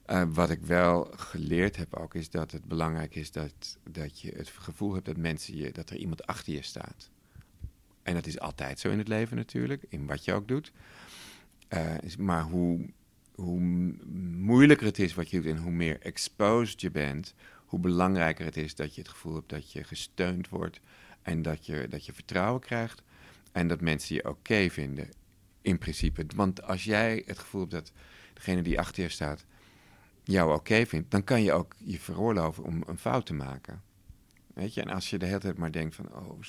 Uh, 0.10 0.24
wat 0.28 0.50
ik 0.50 0.62
wel 0.62 1.04
geleerd 1.16 1.76
heb 1.76 1.96
ook, 1.96 2.16
is 2.16 2.30
dat 2.30 2.52
het 2.52 2.66
belangrijk 2.66 3.16
is 3.16 3.32
dat, 3.32 3.78
dat 3.90 4.22
je 4.22 4.32
het 4.36 4.50
gevoel 4.50 4.94
hebt 4.94 5.06
dat 5.06 5.18
mensen 5.18 5.56
je, 5.56 5.72
dat 5.72 5.90
er 5.90 5.98
iemand 5.98 6.28
achter 6.28 6.54
je 6.54 6.62
staat. 6.62 7.10
En 8.04 8.14
dat 8.14 8.26
is 8.26 8.40
altijd 8.40 8.80
zo 8.80 8.90
in 8.90 8.98
het 8.98 9.08
leven 9.08 9.38
natuurlijk, 9.38 9.84
in 9.90 10.06
wat 10.06 10.26
je 10.26 10.34
ook 10.34 10.48
doet. 10.48 10.72
Uh, 11.70 11.96
maar 12.18 12.44
hoe, 12.44 12.90
hoe 13.36 13.60
moeilijker 14.38 14.86
het 14.86 15.00
is 15.00 15.14
wat 15.14 15.30
je 15.30 15.42
doet 15.42 15.52
en 15.52 15.62
hoe 15.62 15.72
meer 15.72 16.00
exposed 16.02 16.82
je 16.82 16.92
bent, 16.92 17.34
hoe 17.66 17.80
belangrijker 17.80 18.46
het 18.46 18.58
is 18.58 18.76
dat 18.76 18.96
je 18.96 19.02
het 19.02 19.10
gevoel 19.10 19.36
hebt 19.36 19.50
dat 19.50 19.72
je 19.72 19.84
gesteund 19.84 20.50
wordt 20.50 20.80
en 21.22 21.42
dat 21.42 21.66
je, 21.66 21.88
dat 21.90 22.06
je 22.06 22.14
vertrouwen 22.14 22.62
krijgt 22.62 23.04
en 23.52 23.68
dat 23.68 23.82
mensen 23.82 24.16
je 24.16 24.30
oké 24.30 24.70
vinden 24.70 25.10
in 25.64 25.78
principe. 25.78 26.26
Want 26.36 26.64
als 26.64 26.84
jij 26.84 27.24
het 27.26 27.40
gevoel 27.40 27.62
hebt 27.62 27.72
dat 27.72 27.92
degene 28.34 28.62
die 28.62 28.80
achter 28.80 29.04
je 29.04 29.10
staat 29.10 29.46
jou 30.24 30.54
oké 30.54 30.86
vindt, 30.86 31.12
dan 31.12 31.24
kan 31.24 31.44
je 31.44 31.54
ook 31.54 31.76
je 31.78 32.00
veroorloven 32.00 32.64
om 32.64 32.84
een 32.88 32.98
fout 32.98 33.26
te 33.26 33.34
maken. 33.34 33.82
Weet 34.54 34.74
je, 34.74 34.82
en 34.82 34.90
als 34.90 35.10
je 35.10 35.18
de 35.18 35.26
hele 35.26 35.40
tijd 35.40 35.58
maar 35.58 35.72
denkt 35.72 35.96
van, 35.96 36.14
oh, 36.14 36.40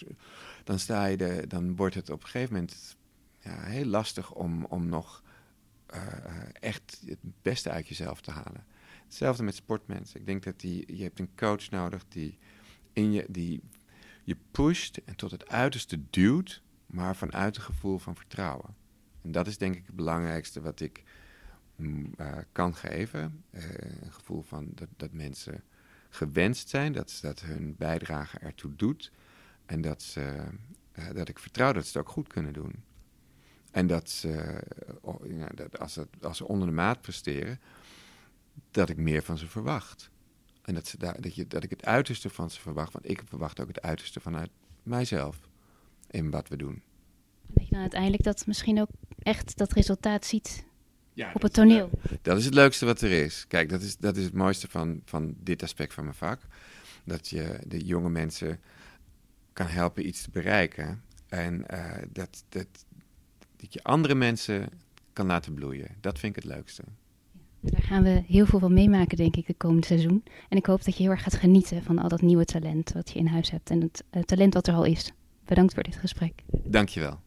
dan 0.64 0.79
sta 0.79 1.05
je 1.05 1.16
de, 1.16 1.44
dan 1.48 1.77
wordt 1.77 1.94
het 1.94 2.11
op 2.11 2.22
een 2.22 2.29
gegeven 2.29 2.55
moment 2.55 2.96
ja, 3.40 3.62
heel 3.62 3.85
lastig 3.85 4.33
om, 4.33 4.64
om 4.64 4.87
nog 4.87 5.22
uh, 5.94 6.00
echt 6.61 7.03
het 7.07 7.18
beste 7.42 7.70
uit 7.70 7.88
jezelf 7.88 8.20
te 8.20 8.31
halen. 8.31 8.64
Hetzelfde 9.05 9.42
met 9.42 9.55
sportmensen. 9.55 10.20
Ik 10.20 10.27
denk 10.27 10.42
dat 10.42 10.61
die, 10.61 10.96
je 10.96 11.03
hebt 11.03 11.18
een 11.18 11.35
coach 11.37 11.70
nodig 11.70 12.05
die, 12.09 12.38
in 12.92 13.12
je, 13.12 13.27
die 13.29 13.62
je 14.24 14.37
pusht 14.50 14.96
en 15.05 15.16
tot 15.16 15.31
het 15.31 15.48
uiterste 15.48 16.00
duwt, 16.11 16.62
maar 16.87 17.16
vanuit 17.16 17.57
een 17.57 17.62
gevoel 17.62 17.98
van 17.98 18.16
vertrouwen. 18.16 18.74
En 19.25 19.33
dat 19.33 19.47
is 19.47 19.59
denk 19.59 19.75
ik 19.75 19.87
het 19.87 19.97
belangrijkste 19.97 20.61
wat 20.61 20.81
ik 20.81 21.03
mm, 21.77 22.13
uh, 22.21 22.37
kan 22.53 22.75
geven. 22.75 23.45
Uh, 23.51 23.63
een 24.01 24.13
gevoel 24.13 24.43
van 24.43 24.69
dat, 24.75 24.89
dat 24.97 25.13
mensen 25.13 25.63
gewenst 26.09 26.69
zijn, 26.69 26.93
dat, 26.93 27.19
dat 27.23 27.41
hun 27.41 27.75
bijdrage 27.79 28.39
ertoe 28.39 28.77
doet. 28.77 29.13
En 29.67 29.81
dat, 29.81 30.03
ze, 30.03 30.45
uh, 30.99 31.11
dat 31.15 31.29
ik 31.29 31.39
vertrouw 31.39 31.73
dat 31.73 31.87
ze 31.87 31.99
het 31.99 32.07
ook 32.07 32.13
goed 32.13 32.29
kunnen 32.29 32.53
doen. 32.53 32.83
En 33.71 33.87
dat 33.87 34.11
ze, 34.11 34.63
ja, 35.29 35.49
dat 35.55 35.79
als, 35.79 35.95
het, 35.95 36.09
als 36.21 36.37
ze 36.37 36.49
onder 36.49 36.69
de 36.69 36.75
maat 36.75 37.01
presteren, 37.01 37.61
dat 38.71 38.89
ik 38.89 38.97
meer 38.97 39.23
van 39.23 39.39
ze 39.39 39.47
verwacht. 39.47 40.11
En 40.63 40.75
dat, 40.75 40.87
ze 40.87 40.99
dat, 40.99 41.35
je, 41.35 41.47
dat 41.47 41.63
ik 41.63 41.71
het 41.71 41.85
uiterste 41.85 42.31
van 42.31 42.51
ze 42.51 42.61
verwacht, 42.61 42.93
want 42.93 43.09
ik 43.09 43.23
verwacht 43.25 43.61
ook 43.61 43.69
het 43.69 43.83
uiterste 43.83 44.21
vanuit 44.21 44.51
mijzelf 44.83 45.49
in 46.11 46.31
wat 46.31 46.49
we 46.49 46.57
doen. 46.57 46.83
Dat 47.47 47.65
je 47.65 47.71
dan 47.71 47.81
uiteindelijk 47.81 48.23
dat 48.23 48.47
misschien 48.47 48.81
ook 48.81 48.89
echt 49.25 49.57
dat 49.57 49.73
resultaat 49.73 50.27
ziet 50.27 50.65
ja, 51.13 51.31
op 51.35 51.43
het 51.43 51.53
toneel. 51.53 51.91
Dat 52.23 52.39
is 52.39 52.45
het 52.45 52.55
leukste 52.55 52.85
wat 52.85 53.01
er 53.01 53.11
is. 53.11 53.45
Kijk, 53.49 53.69
dat 53.69 53.81
is, 53.81 53.97
dat 53.97 54.17
is 54.17 54.25
het 54.25 54.35
mooiste 54.35 54.69
van, 54.69 55.01
van 55.05 55.35
dit 55.39 55.63
aspect 55.63 55.95
van 55.95 56.05
mijn 56.05 56.17
vak. 56.17 56.41
Dat 57.05 57.29
je 57.29 57.59
de 57.67 57.85
jonge 57.85 58.11
mensen 58.11 58.61
kan 59.53 59.67
helpen 59.67 60.07
iets 60.07 60.23
te 60.23 60.31
bereiken. 60.31 61.03
En 61.29 61.65
uh, 61.73 61.93
dat, 62.13 62.45
dat, 62.49 62.67
dat 63.57 63.73
je 63.73 63.83
andere 63.83 64.15
mensen 64.15 64.69
kan 65.13 65.27
laten 65.27 65.55
bloeien. 65.55 65.89
Dat 66.01 66.19
vind 66.19 66.37
ik 66.37 66.43
het 66.43 66.53
leukste. 66.53 66.83
Daar 67.61 67.83
gaan 67.83 68.03
we 68.03 68.23
heel 68.27 68.47
veel 68.47 68.59
van 68.59 68.73
meemaken, 68.73 69.17
denk 69.17 69.37
ik, 69.37 69.47
de 69.47 69.55
komende 69.55 69.87
seizoen. 69.87 70.25
En 70.49 70.57
ik 70.57 70.67
hoop 70.67 70.85
dat 70.85 70.97
je 70.97 71.03
heel 71.03 71.13
erg 71.13 71.23
gaat 71.23 71.35
genieten 71.35 71.83
van 71.83 71.99
al 71.99 72.09
dat 72.09 72.23
nieuwe 72.23 72.45
talent 72.45 72.93
wat 72.93 73.11
je 73.11 73.19
in 73.19 73.27
huis 73.27 73.51
hebt 73.51 73.71
en 73.71 73.81
het 73.81 74.05
uh, 74.13 74.23
talent 74.23 74.55
wat 74.55 74.67
er 74.67 74.75
al 74.75 74.85
is. 74.85 75.13
Bedankt 75.45 75.75
voor 75.75 75.83
dit 75.83 75.97
gesprek. 75.97 76.33
Dankjewel. 76.47 77.24